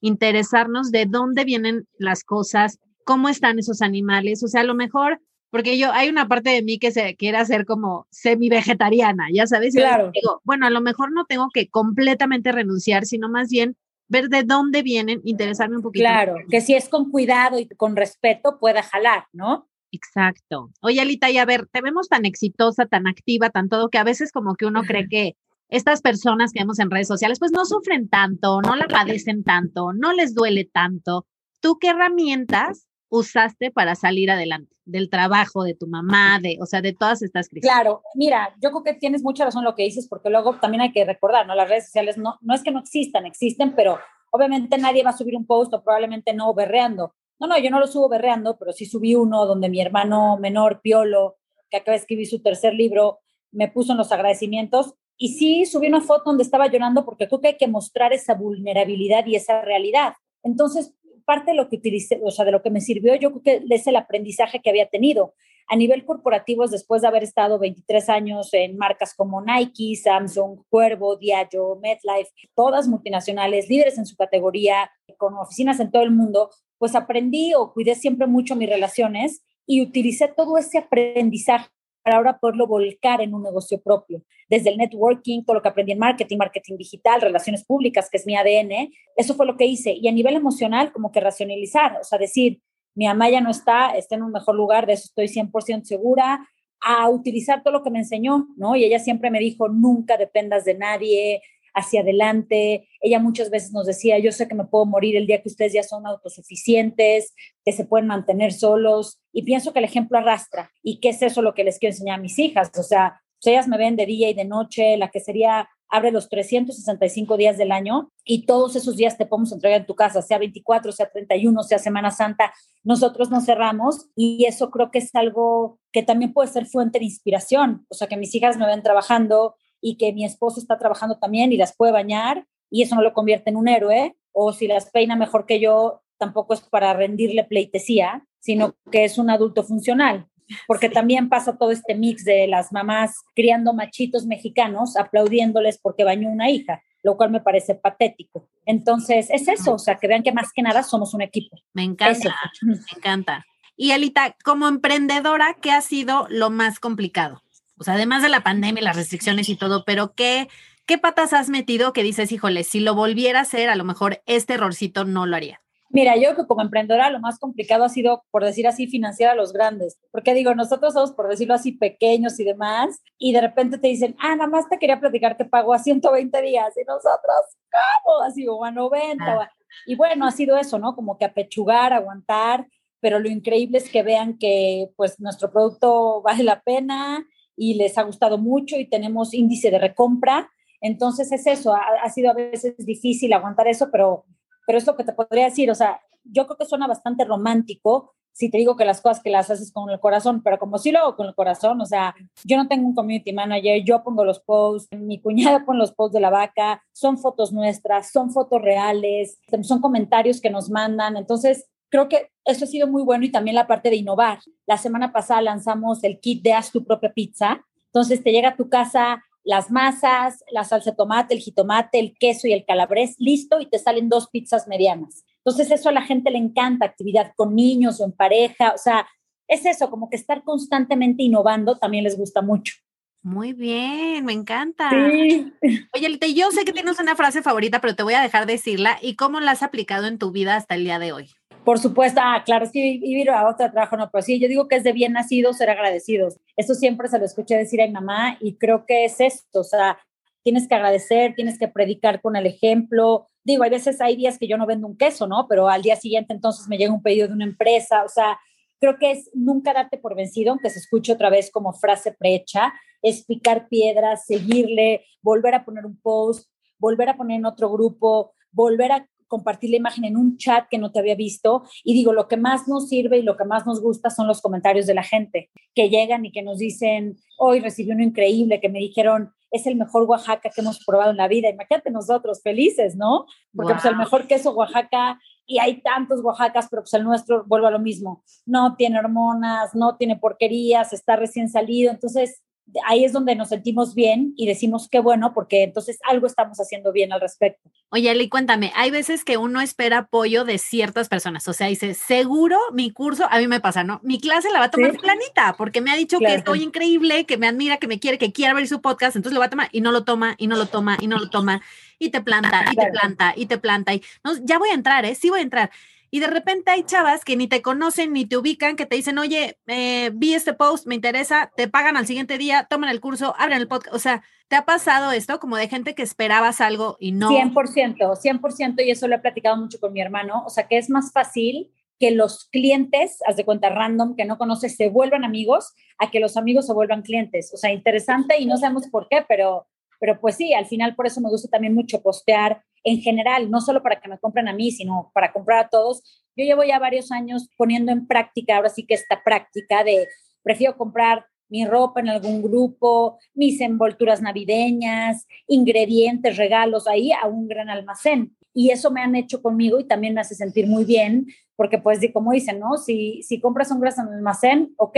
interesarnos 0.00 0.90
de 0.90 1.06
dónde 1.06 1.44
vienen 1.44 1.86
las 1.98 2.24
cosas, 2.24 2.80
cómo 3.04 3.28
están 3.28 3.60
esos 3.60 3.80
animales. 3.80 4.42
O 4.42 4.48
sea, 4.48 4.62
a 4.62 4.64
lo 4.64 4.74
mejor 4.74 5.20
porque 5.50 5.78
yo 5.78 5.92
hay 5.92 6.08
una 6.08 6.26
parte 6.26 6.50
de 6.50 6.62
mí 6.62 6.78
que 6.78 6.90
se 6.90 7.14
quiere 7.16 7.38
hacer 7.38 7.64
como 7.64 8.06
semi 8.10 8.48
vegetariana, 8.48 9.28
ya 9.32 9.46
sabes, 9.46 9.74
claro. 9.74 10.10
digo, 10.12 10.40
bueno, 10.44 10.66
a 10.66 10.70
lo 10.70 10.80
mejor 10.80 11.12
no 11.12 11.24
tengo 11.24 11.48
que 11.54 11.68
completamente 11.68 12.52
renunciar, 12.52 13.06
sino 13.06 13.28
más 13.28 13.48
bien 13.48 13.76
ver 14.08 14.28
de 14.28 14.42
dónde 14.42 14.82
vienen, 14.82 15.20
interesarme 15.24 15.76
un 15.76 15.82
poquito. 15.82 16.02
Claro, 16.02 16.36
que 16.50 16.60
si 16.60 16.74
es 16.74 16.88
con 16.88 17.10
cuidado 17.10 17.58
y 17.58 17.66
con 17.68 17.96
respeto 17.96 18.58
pueda 18.58 18.82
jalar, 18.82 19.26
¿no? 19.32 19.68
Exacto. 19.92 20.70
Oye, 20.82 21.00
Alita, 21.00 21.30
y 21.30 21.38
a 21.38 21.44
ver, 21.44 21.66
te 21.72 21.80
vemos 21.80 22.08
tan 22.08 22.24
exitosa, 22.24 22.86
tan 22.86 23.06
activa, 23.06 23.50
tan 23.50 23.68
todo, 23.68 23.88
que 23.88 23.98
a 23.98 24.04
veces 24.04 24.32
como 24.32 24.54
que 24.56 24.66
uno 24.66 24.82
cree 24.82 25.08
que 25.08 25.36
estas 25.68 26.00
personas 26.00 26.52
que 26.52 26.60
vemos 26.60 26.78
en 26.78 26.90
redes 26.90 27.08
sociales, 27.08 27.38
pues 27.38 27.52
no 27.52 27.64
sufren 27.64 28.08
tanto, 28.08 28.60
no 28.62 28.76
la 28.76 28.86
padecen 28.86 29.42
tanto, 29.42 29.92
no 29.92 30.12
les 30.12 30.34
duele 30.34 30.64
tanto. 30.64 31.26
¿Tú 31.60 31.78
qué 31.80 31.88
herramientas 31.88 32.86
usaste 33.08 33.70
para 33.70 33.94
salir 33.94 34.30
adelante? 34.30 34.74
Del 34.84 35.10
trabajo, 35.10 35.64
de 35.64 35.74
tu 35.74 35.86
mamá, 35.86 36.38
de, 36.40 36.58
o 36.60 36.66
sea, 36.66 36.80
de 36.80 36.92
todas 36.92 37.22
estas 37.22 37.48
crisis. 37.48 37.68
Claro, 37.68 38.02
mira, 38.14 38.54
yo 38.62 38.70
creo 38.70 38.82
que 38.84 38.94
tienes 38.94 39.22
mucha 39.22 39.44
razón 39.44 39.64
lo 39.64 39.74
que 39.74 39.82
dices, 39.82 40.06
porque 40.08 40.30
luego 40.30 40.58
también 40.60 40.80
hay 40.80 40.92
que 40.92 41.04
recordar, 41.04 41.46
¿no? 41.46 41.54
Las 41.54 41.68
redes 41.68 41.86
sociales 41.86 42.18
no, 42.18 42.38
no 42.40 42.54
es 42.54 42.62
que 42.62 42.70
no 42.70 42.80
existan, 42.80 43.26
existen, 43.26 43.74
pero 43.74 43.98
obviamente 44.30 44.78
nadie 44.78 45.02
va 45.02 45.10
a 45.10 45.16
subir 45.16 45.36
un 45.36 45.46
post 45.46 45.72
o 45.74 45.82
probablemente 45.82 46.34
no 46.34 46.54
berreando. 46.54 47.14
No, 47.38 47.46
no, 47.46 47.58
yo 47.58 47.70
no 47.70 47.80
lo 47.80 47.86
subo 47.86 48.08
berreando, 48.08 48.56
pero 48.58 48.72
sí 48.72 48.86
subí 48.86 49.14
uno 49.14 49.44
donde 49.46 49.68
mi 49.68 49.80
hermano 49.80 50.38
menor, 50.38 50.80
Piolo, 50.80 51.36
que 51.70 51.78
acaba 51.78 51.92
de 51.92 52.00
escribir 52.00 52.26
su 52.26 52.40
tercer 52.40 52.74
libro, 52.74 53.20
me 53.52 53.68
puso 53.68 53.92
en 53.92 53.98
los 53.98 54.12
agradecimientos. 54.12 54.94
Y 55.18 55.34
sí, 55.34 55.66
subí 55.66 55.88
una 55.88 56.00
foto 56.00 56.24
donde 56.26 56.44
estaba 56.44 56.66
llorando 56.66 57.04
porque 57.04 57.26
creo 57.26 57.40
que 57.40 57.48
hay 57.48 57.56
que 57.56 57.68
mostrar 57.68 58.12
esa 58.12 58.34
vulnerabilidad 58.34 59.26
y 59.26 59.36
esa 59.36 59.62
realidad. 59.62 60.14
Entonces, 60.42 60.94
parte 61.26 61.50
de 61.50 61.56
lo 61.56 61.68
que 61.68 61.76
utilicé, 61.76 62.18
o 62.22 62.30
sea, 62.30 62.46
de 62.46 62.52
lo 62.52 62.62
que 62.62 62.70
me 62.70 62.80
sirvió, 62.80 63.14
yo 63.16 63.30
creo 63.30 63.42
que 63.42 63.74
es 63.74 63.86
el 63.86 63.96
aprendizaje 63.96 64.60
que 64.60 64.70
había 64.70 64.88
tenido. 64.88 65.34
A 65.68 65.76
nivel 65.76 66.04
corporativo, 66.04 66.66
después 66.68 67.02
de 67.02 67.08
haber 67.08 67.24
estado 67.24 67.58
23 67.58 68.08
años 68.08 68.54
en 68.54 68.78
marcas 68.78 69.14
como 69.14 69.42
Nike, 69.42 69.96
Samsung, 69.96 70.60
Cuervo, 70.70 71.16
Diageo, 71.16 71.76
MetLife, 71.82 72.30
todas 72.54 72.86
multinacionales, 72.86 73.68
líderes 73.68 73.98
en 73.98 74.06
su 74.06 74.16
categoría, 74.16 74.90
con 75.18 75.34
oficinas 75.34 75.80
en 75.80 75.90
todo 75.90 76.04
el 76.04 76.12
mundo, 76.12 76.50
pues 76.78 76.94
aprendí 76.94 77.52
o 77.54 77.72
cuidé 77.72 77.96
siempre 77.96 78.28
mucho 78.28 78.54
mis 78.54 78.70
relaciones 78.70 79.42
y 79.66 79.82
utilicé 79.82 80.28
todo 80.28 80.56
ese 80.56 80.78
aprendizaje 80.78 81.66
para 82.06 82.18
ahora 82.18 82.38
poderlo 82.38 82.68
volcar 82.68 83.20
en 83.20 83.34
un 83.34 83.42
negocio 83.42 83.80
propio. 83.80 84.22
Desde 84.48 84.70
el 84.70 84.76
networking, 84.76 85.42
todo 85.42 85.54
lo 85.54 85.62
que 85.62 85.70
aprendí 85.70 85.90
en 85.90 85.98
marketing, 85.98 86.36
marketing 86.36 86.76
digital, 86.76 87.20
relaciones 87.20 87.64
públicas, 87.64 88.08
que 88.08 88.18
es 88.18 88.26
mi 88.26 88.36
ADN, 88.36 88.92
eso 89.16 89.34
fue 89.34 89.44
lo 89.44 89.56
que 89.56 89.66
hice. 89.66 89.90
Y 89.90 90.06
a 90.06 90.12
nivel 90.12 90.36
emocional, 90.36 90.92
como 90.92 91.10
que 91.10 91.18
racionalizar, 91.18 91.98
o 92.00 92.04
sea, 92.04 92.16
decir, 92.16 92.60
mi 92.94 93.06
mamá 93.06 93.28
ya 93.28 93.40
no 93.40 93.50
está, 93.50 93.96
está 93.96 94.14
en 94.14 94.22
un 94.22 94.30
mejor 94.30 94.54
lugar, 94.54 94.86
de 94.86 94.92
eso 94.92 95.06
estoy 95.06 95.26
100% 95.26 95.82
segura, 95.82 96.48
a 96.80 97.08
utilizar 97.10 97.64
todo 97.64 97.72
lo 97.72 97.82
que 97.82 97.90
me 97.90 97.98
enseñó, 97.98 98.46
¿no? 98.56 98.76
Y 98.76 98.84
ella 98.84 99.00
siempre 99.00 99.32
me 99.32 99.40
dijo, 99.40 99.68
nunca 99.68 100.16
dependas 100.16 100.64
de 100.64 100.74
nadie, 100.74 101.42
hacia 101.76 102.00
adelante. 102.00 102.88
Ella 103.00 103.20
muchas 103.20 103.50
veces 103.50 103.72
nos 103.72 103.86
decía, 103.86 104.18
yo 104.18 104.32
sé 104.32 104.48
que 104.48 104.56
me 104.56 104.64
puedo 104.64 104.86
morir 104.86 105.14
el 105.14 105.26
día 105.26 105.42
que 105.42 105.48
ustedes 105.48 105.74
ya 105.74 105.84
son 105.84 106.06
autosuficientes, 106.06 107.34
que 107.64 107.72
se 107.72 107.84
pueden 107.84 108.08
mantener 108.08 108.52
solos. 108.52 109.20
Y 109.32 109.42
pienso 109.42 109.72
que 109.72 109.78
el 109.78 109.84
ejemplo 109.84 110.18
arrastra. 110.18 110.72
¿Y 110.82 110.98
qué 110.98 111.10
es 111.10 111.22
eso 111.22 111.42
lo 111.42 111.54
que 111.54 111.62
les 111.62 111.78
quiero 111.78 111.92
enseñar 111.92 112.18
a 112.18 112.22
mis 112.22 112.38
hijas? 112.38 112.72
O 112.76 112.82
sea, 112.82 113.20
ellas 113.44 113.68
me 113.68 113.78
ven 113.78 113.96
de 113.96 114.06
día 114.06 114.28
y 114.28 114.34
de 114.34 114.44
noche, 114.44 114.96
la 114.96 115.08
que 115.10 115.20
sería 115.20 115.68
abre 115.88 116.10
los 116.10 116.28
365 116.28 117.36
días 117.36 117.58
del 117.58 117.70
año 117.70 118.10
y 118.24 118.44
todos 118.44 118.74
esos 118.74 118.96
días 118.96 119.16
te 119.16 119.26
podemos 119.26 119.52
entregar 119.52 119.80
en 119.80 119.86
tu 119.86 119.94
casa, 119.94 120.20
sea 120.20 120.38
24, 120.38 120.90
sea 120.90 121.08
31, 121.08 121.62
sea 121.62 121.78
Semana 121.78 122.10
Santa, 122.10 122.52
nosotros 122.82 123.30
nos 123.30 123.44
cerramos 123.44 124.08
y 124.16 124.46
eso 124.46 124.70
creo 124.70 124.90
que 124.90 124.98
es 124.98 125.14
algo 125.14 125.78
que 125.92 126.02
también 126.02 126.32
puede 126.32 126.48
ser 126.48 126.66
fuente 126.66 126.98
de 126.98 127.04
inspiración, 127.04 127.86
o 127.88 127.94
sea, 127.94 128.08
que 128.08 128.16
mis 128.16 128.34
hijas 128.34 128.56
me 128.56 128.66
ven 128.66 128.82
trabajando, 128.82 129.54
y 129.86 129.96
que 129.96 130.12
mi 130.12 130.24
esposo 130.24 130.58
está 130.58 130.78
trabajando 130.78 131.16
también 131.16 131.52
y 131.52 131.56
las 131.56 131.76
puede 131.76 131.92
bañar 131.92 132.44
y 132.68 132.82
eso 132.82 132.96
no 132.96 133.02
lo 133.02 133.12
convierte 133.12 133.50
en 133.50 133.56
un 133.56 133.68
héroe, 133.68 134.16
o 134.32 134.52
si 134.52 134.66
las 134.66 134.90
peina 134.90 135.14
mejor 135.14 135.46
que 135.46 135.60
yo, 135.60 136.02
tampoco 136.18 136.54
es 136.54 136.60
para 136.60 136.92
rendirle 136.92 137.44
pleitesía, 137.44 138.26
sino 138.40 138.74
que 138.90 139.04
es 139.04 139.16
un 139.16 139.30
adulto 139.30 139.62
funcional. 139.62 140.26
Porque 140.66 140.88
también 140.88 141.28
pasa 141.28 141.56
todo 141.56 141.70
este 141.70 141.94
mix 141.94 142.24
de 142.24 142.48
las 142.48 142.72
mamás 142.72 143.14
criando 143.36 143.74
machitos 143.74 144.26
mexicanos, 144.26 144.96
aplaudiéndoles 144.96 145.78
porque 145.78 146.02
bañó 146.02 146.30
una 146.30 146.50
hija, 146.50 146.82
lo 147.04 147.16
cual 147.16 147.30
me 147.30 147.40
parece 147.40 147.76
patético. 147.76 148.48
Entonces, 148.64 149.30
es 149.30 149.46
eso, 149.46 149.74
o 149.74 149.78
sea, 149.78 149.98
que 149.98 150.08
vean 150.08 150.24
que 150.24 150.32
más 150.32 150.52
que 150.52 150.62
nada 150.62 150.82
somos 150.82 151.14
un 151.14 151.22
equipo. 151.22 151.56
Me 151.74 151.84
encanta, 151.84 152.34
me 152.62 152.74
encanta. 152.96 153.46
Y 153.76 153.92
Alita, 153.92 154.34
como 154.42 154.66
emprendedora, 154.66 155.54
¿qué 155.60 155.70
ha 155.70 155.80
sido 155.80 156.26
lo 156.28 156.50
más 156.50 156.80
complicado? 156.80 157.42
O 157.78 157.84
sea, 157.84 157.94
además 157.94 158.22
de 158.22 158.28
la 158.28 158.42
pandemia 158.42 158.80
y 158.80 158.84
las 158.84 158.96
restricciones 158.96 159.48
y 159.48 159.56
todo, 159.56 159.84
pero 159.84 160.14
¿qué, 160.14 160.48
qué 160.86 160.98
patas 160.98 161.32
has 161.32 161.48
metido 161.48 161.92
que 161.92 162.02
dices, 162.02 162.32
híjole, 162.32 162.64
si 162.64 162.80
lo 162.80 162.94
volviera 162.94 163.40
a 163.40 163.42
hacer, 163.42 163.68
a 163.68 163.76
lo 163.76 163.84
mejor 163.84 164.22
este 164.26 164.54
errorcito 164.54 165.04
no 165.04 165.26
lo 165.26 165.36
haría? 165.36 165.60
Mira, 165.90 166.16
yo 166.16 166.34
que 166.34 166.46
como 166.46 166.62
emprendedora 166.62 167.10
lo 167.10 167.20
más 167.20 167.38
complicado 167.38 167.84
ha 167.84 167.88
sido, 167.88 168.24
por 168.30 168.44
decir 168.44 168.66
así, 168.66 168.88
financiar 168.88 169.30
a 169.30 169.34
los 169.34 169.52
grandes. 169.52 169.98
Porque 170.10 170.34
digo, 170.34 170.54
nosotros 170.54 170.94
somos, 170.94 171.12
por 171.12 171.28
decirlo 171.28 171.54
así, 171.54 171.72
pequeños 171.72 172.38
y 172.40 172.44
demás, 172.44 173.00
y 173.18 173.32
de 173.32 173.40
repente 173.40 173.78
te 173.78 173.88
dicen, 173.88 174.16
ah, 174.18 174.34
nada 174.34 174.48
más 174.48 174.68
te 174.68 174.78
quería 174.78 174.98
platicar 174.98 175.36
que 175.36 175.44
pago 175.44 175.72
a 175.72 175.78
120 175.78 176.42
días, 176.42 176.76
y 176.76 176.84
nosotros, 176.84 177.56
¿cómo? 178.04 178.20
Así, 178.22 178.46
o 178.48 178.64
a 178.64 178.70
90. 178.70 179.24
Ah. 179.24 179.50
Y 179.86 179.94
bueno, 179.94 180.26
ha 180.26 180.32
sido 180.32 180.56
eso, 180.56 180.78
¿no? 180.78 180.96
Como 180.96 181.18
que 181.18 181.24
apechugar, 181.24 181.92
aguantar, 181.92 182.66
pero 183.00 183.18
lo 183.20 183.28
increíble 183.28 183.78
es 183.78 183.88
que 183.88 184.02
vean 184.02 184.38
que 184.38 184.90
pues 184.96 185.20
nuestro 185.20 185.50
producto 185.50 186.22
vale 186.22 186.42
la 186.42 186.60
pena, 186.62 187.24
y 187.56 187.74
les 187.74 187.96
ha 187.98 188.02
gustado 188.02 188.38
mucho 188.38 188.76
y 188.76 188.88
tenemos 188.88 189.34
índice 189.34 189.70
de 189.70 189.78
recompra. 189.78 190.50
Entonces 190.80 191.32
es 191.32 191.46
eso, 191.46 191.74
ha, 191.74 192.08
sido 192.10 192.30
a 192.30 192.34
veces 192.34 192.74
difícil 192.78 193.32
aguantar 193.32 193.66
eso, 193.66 193.88
pero, 193.90 194.24
pero 194.66 194.78
es 194.78 194.86
lo 194.86 194.96
que 194.96 195.04
te 195.04 195.12
podría 195.12 195.44
decir. 195.46 195.70
O 195.70 195.74
sea, 195.74 196.00
yo 196.24 196.46
creo 196.46 196.58
que 196.58 196.66
suena 196.66 196.86
bastante 196.86 197.24
romántico 197.24 198.16
si 198.36 198.50
te 198.50 198.58
digo 198.58 198.76
que 198.76 198.84
las 198.84 199.00
cosas 199.00 199.22
que 199.22 199.30
las 199.30 199.50
haces 199.50 199.72
con 199.72 199.88
el 199.88 199.98
corazón, 199.98 200.42
pero 200.42 200.58
como 200.58 200.76
sí 200.76 200.92
lo 200.92 200.98
hago 200.98 201.16
con 201.16 201.26
el 201.26 201.34
corazón, 201.34 201.80
o 201.80 201.86
sea, 201.86 202.14
yo 202.44 202.58
no 202.58 202.68
tengo 202.68 202.86
un 202.86 202.94
community 202.94 203.32
manager, 203.32 203.82
yo 203.82 204.02
pongo 204.02 204.26
los 204.26 204.40
posts, 204.40 204.94
mi 204.94 205.22
cuñada 205.22 205.64
pone 205.64 205.78
los 205.78 205.94
posts 205.94 206.12
de 206.12 206.20
la 206.20 206.28
vaca, 206.28 206.82
son 206.92 207.16
fotos 207.16 207.54
nuestras, 207.54 208.12
son 208.12 208.30
fotos 208.30 208.60
reales, 208.60 209.40
son 209.62 209.80
comentarios 209.80 210.42
que 210.42 210.50
nos 210.50 210.68
mandan. 210.68 211.16
Entonces, 211.16 211.66
creo 211.90 212.08
que 212.08 212.30
eso 212.44 212.64
ha 212.64 212.68
sido 212.68 212.86
muy 212.86 213.02
bueno 213.02 213.24
y 213.24 213.30
también 213.30 213.54
la 213.54 213.66
parte 213.66 213.90
de 213.90 213.96
innovar. 213.96 214.38
La 214.66 214.76
semana 214.76 215.12
pasada 215.12 215.42
lanzamos 215.42 216.04
el 216.04 216.20
kit 216.20 216.42
de 216.42 216.52
haz 216.52 216.70
tu 216.70 216.84
propia 216.84 217.12
pizza. 217.12 217.64
Entonces 217.86 218.22
te 218.22 218.32
llega 218.32 218.50
a 218.50 218.56
tu 218.56 218.68
casa 218.68 219.22
las 219.46 219.70
masas, 219.70 220.42
la 220.50 220.64
salsa 220.64 220.90
de 220.90 220.96
tomate, 220.96 221.32
el 221.32 221.40
jitomate, 221.40 222.00
el 222.00 222.16
queso 222.18 222.48
y 222.48 222.52
el 222.52 222.64
calabrés, 222.64 223.14
listo, 223.18 223.60
y 223.60 223.66
te 223.66 223.78
salen 223.78 224.08
dos 224.08 224.28
pizzas 224.28 224.66
medianas. 224.66 225.24
Entonces 225.38 225.70
eso 225.70 225.88
a 225.88 225.92
la 225.92 226.02
gente 226.02 226.32
le 226.32 226.38
encanta, 226.38 226.84
actividad 226.84 227.32
con 227.36 227.54
niños 227.54 228.00
o 228.00 228.04
en 228.04 228.12
pareja, 228.12 228.72
o 228.74 228.78
sea, 228.78 229.06
es 229.46 229.64
eso, 229.64 229.88
como 229.88 230.10
que 230.10 230.16
estar 230.16 230.42
constantemente 230.42 231.22
innovando 231.22 231.78
también 231.78 232.02
les 232.02 232.18
gusta 232.18 232.42
mucho. 232.42 232.74
Muy 233.22 233.52
bien, 233.52 234.24
me 234.24 234.32
encanta. 234.32 234.90
Sí. 234.90 235.52
Oye, 235.94 236.18
yo 236.34 236.50
sé 236.50 236.64
que 236.64 236.72
tienes 236.72 236.98
una 236.98 237.14
frase 237.14 237.42
favorita, 237.42 237.80
pero 237.80 237.94
te 237.94 238.02
voy 238.02 238.14
a 238.14 238.22
dejar 238.22 238.46
decirla. 238.46 238.98
¿Y 239.00 239.14
cómo 239.14 239.38
la 239.38 239.52
has 239.52 239.62
aplicado 239.62 240.06
en 240.06 240.18
tu 240.18 240.32
vida 240.32 240.56
hasta 240.56 240.74
el 240.74 240.84
día 240.84 240.98
de 240.98 241.12
hoy? 241.12 241.30
Por 241.66 241.80
supuesto, 241.80 242.20
ah, 242.22 242.44
claro, 242.46 242.70
que 242.72 242.80
vivir 242.80 243.28
a 243.28 243.48
otro 243.48 243.68
trabajo 243.72 243.96
no, 243.96 244.08
pero 244.08 244.22
sí, 244.22 244.38
yo 244.38 244.46
digo 244.46 244.68
que 244.68 244.76
es 244.76 244.84
de 244.84 244.92
bien 244.92 245.14
nacidos 245.14 245.56
ser 245.56 245.68
agradecidos. 245.68 246.36
Eso 246.56 246.74
siempre 246.74 247.08
se 247.08 247.18
lo 247.18 247.24
escuché 247.24 247.56
decir 247.56 247.82
a 247.82 247.88
mi 247.88 247.92
mamá 247.92 248.38
y 248.40 248.56
creo 248.56 248.86
que 248.86 249.04
es 249.04 249.20
esto, 249.20 249.62
o 249.62 249.64
sea, 249.64 249.98
tienes 250.44 250.68
que 250.68 250.76
agradecer, 250.76 251.34
tienes 251.34 251.58
que 251.58 251.66
predicar 251.66 252.20
con 252.20 252.36
el 252.36 252.46
ejemplo. 252.46 253.26
Digo, 253.42 253.64
hay 253.64 253.70
veces 253.70 254.00
hay 254.00 254.14
días 254.14 254.38
que 254.38 254.46
yo 254.46 254.56
no 254.56 254.64
vendo 254.64 254.86
un 254.86 254.96
queso, 254.96 255.26
¿no? 255.26 255.48
Pero 255.48 255.68
al 255.68 255.82
día 255.82 255.96
siguiente 255.96 256.32
entonces 256.32 256.68
me 256.68 256.78
llega 256.78 256.94
un 256.94 257.02
pedido 257.02 257.26
de 257.26 257.34
una 257.34 257.44
empresa, 257.44 258.04
o 258.04 258.08
sea, 258.08 258.38
creo 258.78 258.96
que 259.00 259.10
es 259.10 259.28
nunca 259.34 259.72
darte 259.72 259.98
por 259.98 260.14
vencido, 260.14 260.52
aunque 260.52 260.70
se 260.70 260.78
escuche 260.78 261.14
otra 261.14 261.30
vez 261.30 261.50
como 261.50 261.72
frase 261.72 262.12
prehecha, 262.12 262.74
es 263.02 263.24
picar 263.24 263.66
piedras, 263.66 264.24
seguirle, 264.24 265.04
volver 265.20 265.56
a 265.56 265.64
poner 265.64 265.84
un 265.84 266.00
post, 266.00 266.48
volver 266.78 267.08
a 267.08 267.16
poner 267.16 267.38
en 267.38 267.46
otro 267.46 267.72
grupo, 267.72 268.34
volver 268.52 268.92
a 268.92 269.08
compartir 269.28 269.70
la 269.70 269.76
imagen 269.76 270.04
en 270.04 270.16
un 270.16 270.36
chat 270.36 270.66
que 270.68 270.78
no 270.78 270.92
te 270.92 270.98
había 270.98 271.14
visto. 271.14 271.64
Y 271.84 271.94
digo, 271.94 272.12
lo 272.12 272.28
que 272.28 272.36
más 272.36 272.68
nos 272.68 272.88
sirve 272.88 273.18
y 273.18 273.22
lo 273.22 273.36
que 273.36 273.44
más 273.44 273.66
nos 273.66 273.80
gusta 273.80 274.10
son 274.10 274.26
los 274.26 274.40
comentarios 274.40 274.86
de 274.86 274.94
la 274.94 275.02
gente 275.02 275.50
que 275.74 275.88
llegan 275.88 276.24
y 276.24 276.32
que 276.32 276.42
nos 276.42 276.58
dicen, 276.58 277.16
hoy 277.38 277.60
recibí 277.60 277.92
uno 277.92 278.02
increíble, 278.02 278.60
que 278.60 278.68
me 278.68 278.78
dijeron, 278.78 279.32
es 279.50 279.66
el 279.66 279.76
mejor 279.76 280.04
Oaxaca 280.04 280.50
que 280.54 280.60
hemos 280.60 280.84
probado 280.84 281.10
en 281.10 281.16
la 281.16 281.28
vida. 281.28 281.48
Imagínate 281.48 281.90
nosotros 281.90 282.42
felices, 282.42 282.96
¿no? 282.96 283.26
Porque 283.54 283.74
pues 283.74 283.84
el 283.84 283.96
mejor 283.96 284.26
queso 284.26 284.52
Oaxaca 284.52 285.18
y 285.46 285.58
hay 285.58 285.80
tantos 285.80 286.22
Oaxacas, 286.22 286.66
pero 286.70 286.82
pues 286.82 286.94
el 286.94 287.04
nuestro 287.04 287.44
vuelve 287.46 287.68
a 287.68 287.70
lo 287.70 287.78
mismo. 287.78 288.24
No 288.44 288.74
tiene 288.76 288.98
hormonas, 288.98 289.74
no 289.74 289.96
tiene 289.96 290.16
porquerías, 290.16 290.92
está 290.92 291.16
recién 291.16 291.48
salido. 291.48 291.90
Entonces, 291.90 292.42
ahí 292.84 293.04
es 293.04 293.12
donde 293.12 293.34
nos 293.34 293.48
sentimos 293.50 293.94
bien 293.94 294.34
y 294.36 294.46
decimos 294.46 294.88
qué 294.90 294.98
bueno, 295.00 295.32
porque 295.32 295.62
entonces 295.62 295.98
algo 296.08 296.26
estamos 296.26 296.58
haciendo 296.58 296.92
bien 296.92 297.12
al 297.12 297.20
respecto. 297.20 297.70
Oye, 297.90 298.10
Ali, 298.10 298.28
cuéntame, 298.28 298.72
hay 298.74 298.90
veces 298.90 299.24
que 299.24 299.36
uno 299.36 299.60
espera 299.60 299.98
apoyo 299.98 300.44
de 300.44 300.58
ciertas 300.58 301.08
personas, 301.08 301.46
o 301.48 301.52
sea, 301.52 301.68
dice, 301.68 301.94
seguro 301.94 302.58
mi 302.72 302.90
curso, 302.90 303.26
a 303.30 303.38
mí 303.38 303.46
me 303.46 303.60
pasa, 303.60 303.84
¿no? 303.84 304.00
Mi 304.02 304.20
clase 304.20 304.50
la 304.52 304.58
va 304.58 304.64
a 304.66 304.70
tomar 304.70 304.96
planita, 304.96 305.54
porque 305.56 305.80
me 305.80 305.90
ha 305.90 305.96
dicho 305.96 306.18
que 306.18 306.34
estoy 306.34 306.62
increíble, 306.62 307.24
que 307.24 307.36
me 307.36 307.46
admira, 307.46 307.76
que 307.76 307.86
me 307.86 308.00
quiere, 308.00 308.18
que 308.18 308.32
quiere 308.32 308.54
ver 308.54 308.66
su 308.66 308.80
podcast, 308.80 309.16
entonces 309.16 309.34
lo 309.34 309.40
va 309.40 309.46
a 309.46 309.50
tomar 309.50 309.68
y 309.72 309.80
no 309.80 309.92
lo 309.92 310.04
toma, 310.04 310.34
y 310.38 310.46
no 310.46 310.56
lo 310.56 310.66
toma, 310.66 310.98
y 311.00 311.06
no 311.06 311.18
lo 311.18 311.30
toma, 311.30 311.62
y 311.98 312.10
te 312.10 312.20
planta, 312.20 312.64
y 312.72 312.76
te 312.76 312.90
planta, 312.90 313.34
y 313.36 313.46
te 313.46 313.58
planta, 313.58 313.94
y 313.94 314.02
no, 314.24 314.32
ya 314.42 314.58
voy 314.58 314.70
a 314.70 314.74
entrar, 314.74 315.04
¿eh? 315.04 315.14
Sí 315.14 315.30
voy 315.30 315.40
a 315.40 315.42
entrar. 315.42 315.70
Y 316.10 316.20
de 316.20 316.28
repente 316.28 316.70
hay 316.70 316.84
chavas 316.84 317.24
que 317.24 317.36
ni 317.36 317.48
te 317.48 317.62
conocen 317.62 318.12
ni 318.12 318.26
te 318.26 318.36
ubican, 318.36 318.76
que 318.76 318.86
te 318.86 318.96
dicen, 318.96 319.18
oye, 319.18 319.58
eh, 319.66 320.10
vi 320.14 320.34
este 320.34 320.54
post, 320.54 320.86
me 320.86 320.94
interesa, 320.94 321.50
te 321.56 321.68
pagan 321.68 321.96
al 321.96 322.06
siguiente 322.06 322.38
día, 322.38 322.66
toman 322.68 322.90
el 322.90 323.00
curso, 323.00 323.34
abren 323.38 323.58
el 323.58 323.68
podcast. 323.68 323.94
O 323.94 323.98
sea, 323.98 324.22
¿te 324.48 324.56
ha 324.56 324.64
pasado 324.64 325.12
esto 325.12 325.40
como 325.40 325.56
de 325.56 325.68
gente 325.68 325.94
que 325.94 326.02
esperabas 326.02 326.60
algo 326.60 326.96
y 327.00 327.12
no? 327.12 327.30
100%, 327.30 327.96
100%, 327.98 328.84
y 328.84 328.90
eso 328.90 329.08
lo 329.08 329.16
he 329.16 329.20
platicado 329.20 329.56
mucho 329.56 329.78
con 329.80 329.92
mi 329.92 330.00
hermano. 330.00 330.44
O 330.46 330.50
sea, 330.50 330.68
que 330.68 330.78
es 330.78 330.90
más 330.90 331.12
fácil 331.12 331.70
que 331.98 332.10
los 332.10 332.48
clientes, 332.50 333.18
haz 333.26 333.36
de 333.36 333.44
cuenta 333.44 333.70
random, 333.70 334.16
que 334.16 334.24
no 334.24 334.38
conoces, 334.38 334.76
se 334.76 334.88
vuelvan 334.88 335.24
amigos, 335.24 335.74
a 335.98 336.10
que 336.10 336.20
los 336.20 336.36
amigos 336.36 336.66
se 336.66 336.74
vuelvan 336.74 337.02
clientes. 337.02 337.52
O 337.54 337.56
sea, 337.56 337.72
interesante 337.72 338.38
y 338.38 338.46
no 338.46 338.56
sabemos 338.58 338.86
por 338.88 339.08
qué, 339.08 339.24
pero, 339.26 339.66
pero 339.98 340.20
pues 340.20 340.36
sí, 340.36 340.52
al 340.52 340.66
final 340.66 340.94
por 340.94 341.06
eso 341.06 341.20
me 341.20 341.30
gusta 341.30 341.48
también 341.48 341.74
mucho 341.74 342.02
postear 342.02 342.62
en 342.86 343.00
general, 343.00 343.50
no 343.50 343.60
solo 343.60 343.82
para 343.82 344.00
que 344.00 344.08
me 344.08 344.18
compren 344.18 344.46
a 344.46 344.52
mí, 344.52 344.70
sino 344.70 345.10
para 345.12 345.32
comprar 345.32 345.64
a 345.64 345.68
todos. 345.68 346.02
Yo 346.36 346.44
llevo 346.44 346.62
ya 346.62 346.78
varios 346.78 347.10
años 347.10 347.48
poniendo 347.56 347.90
en 347.90 348.06
práctica, 348.06 348.56
ahora 348.56 348.68
sí 348.68 348.86
que 348.86 348.94
esta 348.94 349.22
práctica 349.24 349.82
de 349.82 350.06
prefiero 350.44 350.76
comprar 350.76 351.26
mi 351.48 351.66
ropa 351.66 351.98
en 351.98 352.08
algún 352.08 352.42
grupo, 352.42 353.18
mis 353.34 353.60
envolturas 353.60 354.22
navideñas, 354.22 355.26
ingredientes, 355.48 356.36
regalos 356.36 356.86
ahí 356.86 357.10
a 357.10 357.26
un 357.26 357.48
gran 357.48 357.70
almacén. 357.70 358.36
Y 358.54 358.70
eso 358.70 358.92
me 358.92 359.00
han 359.00 359.16
hecho 359.16 359.42
conmigo 359.42 359.80
y 359.80 359.84
también 359.84 360.14
me 360.14 360.20
hace 360.20 360.36
sentir 360.36 360.68
muy 360.68 360.84
bien, 360.84 361.26
porque 361.56 361.78
pues 361.78 361.98
como 362.12 362.30
dicen, 362.32 362.60
¿no? 362.60 362.76
Si, 362.76 363.20
si 363.24 363.40
compras 363.40 363.72
un 363.72 363.80
gran 363.80 363.98
almacén, 363.98 364.74
ok, 364.76 364.96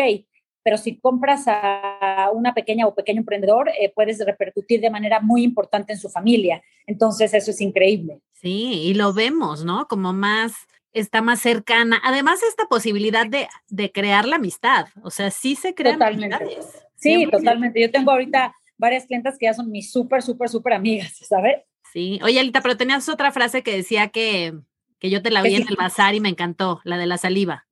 pero 0.69 0.77
si 0.77 0.99
compras 0.99 1.45
a 1.47 2.29
una 2.35 2.53
pequeña 2.53 2.87
o 2.87 2.95
pequeño 2.95 3.21
emprendedor, 3.21 3.71
eh, 3.81 3.91
puedes 3.95 4.19
repercutir 4.19 4.83
de 4.83 4.91
manera 4.91 5.19
muy 5.19 5.43
importante 5.43 5.95
en 5.95 5.99
su 5.99 6.11
familia. 6.11 6.63
Entonces, 6.87 7.33
eso 7.33 7.53
es 7.53 7.63
increíble. 7.63 8.21
Sí, 8.35 8.83
y 8.83 8.93
lo 8.93 9.15
vemos, 9.15 9.65
¿no? 9.65 9.89
Como 9.89 10.13
más 10.13 10.53
está 10.93 11.23
más 11.23 11.41
cercana. 11.41 12.03
Además, 12.05 12.43
esta 12.43 12.67
posibilidad 12.67 13.27
de, 13.27 13.49
de 13.71 13.91
crear 13.91 14.29
la 14.29 14.37
amistad. 14.37 14.89
O 15.03 15.11
sea, 15.11 15.31
sí 15.31 15.55
se 15.55 15.75
crean 15.75 16.03
amistades. 16.03 16.85
Sí, 16.97 17.27
totalmente. 17.31 17.81
Yo 17.81 17.91
tengo 17.91 18.11
ahorita 18.11 18.55
varias 18.77 19.07
clientas 19.07 19.39
que 19.39 19.47
ya 19.47 19.55
son 19.55 19.71
mis 19.71 19.91
súper, 19.91 20.21
súper, 20.21 20.51
súper 20.51 20.75
amigas, 20.75 21.17
¿sabes? 21.27 21.63
Sí. 21.95 22.21
Oye, 22.23 22.41
Alita, 22.41 22.61
pero 22.61 22.77
tenías 22.77 23.09
otra 23.09 23.33
frase 23.33 23.63
que 23.63 23.75
decía 23.75 24.09
que, 24.09 24.53
que 24.99 25.09
yo 25.09 25.23
te 25.23 25.31
la 25.31 25.41
vi 25.41 25.55
en 25.55 25.67
el 25.67 25.77
bazar 25.77 26.15
y 26.15 26.21
me 26.21 26.29
encantó, 26.29 26.83
la 26.85 26.99
de 26.99 27.07
la 27.07 27.17
saliva. 27.17 27.67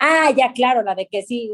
Ah, 0.00 0.32
ya, 0.36 0.52
claro, 0.52 0.82
la 0.82 0.96
de 0.96 1.06
que 1.06 1.22
sí, 1.22 1.52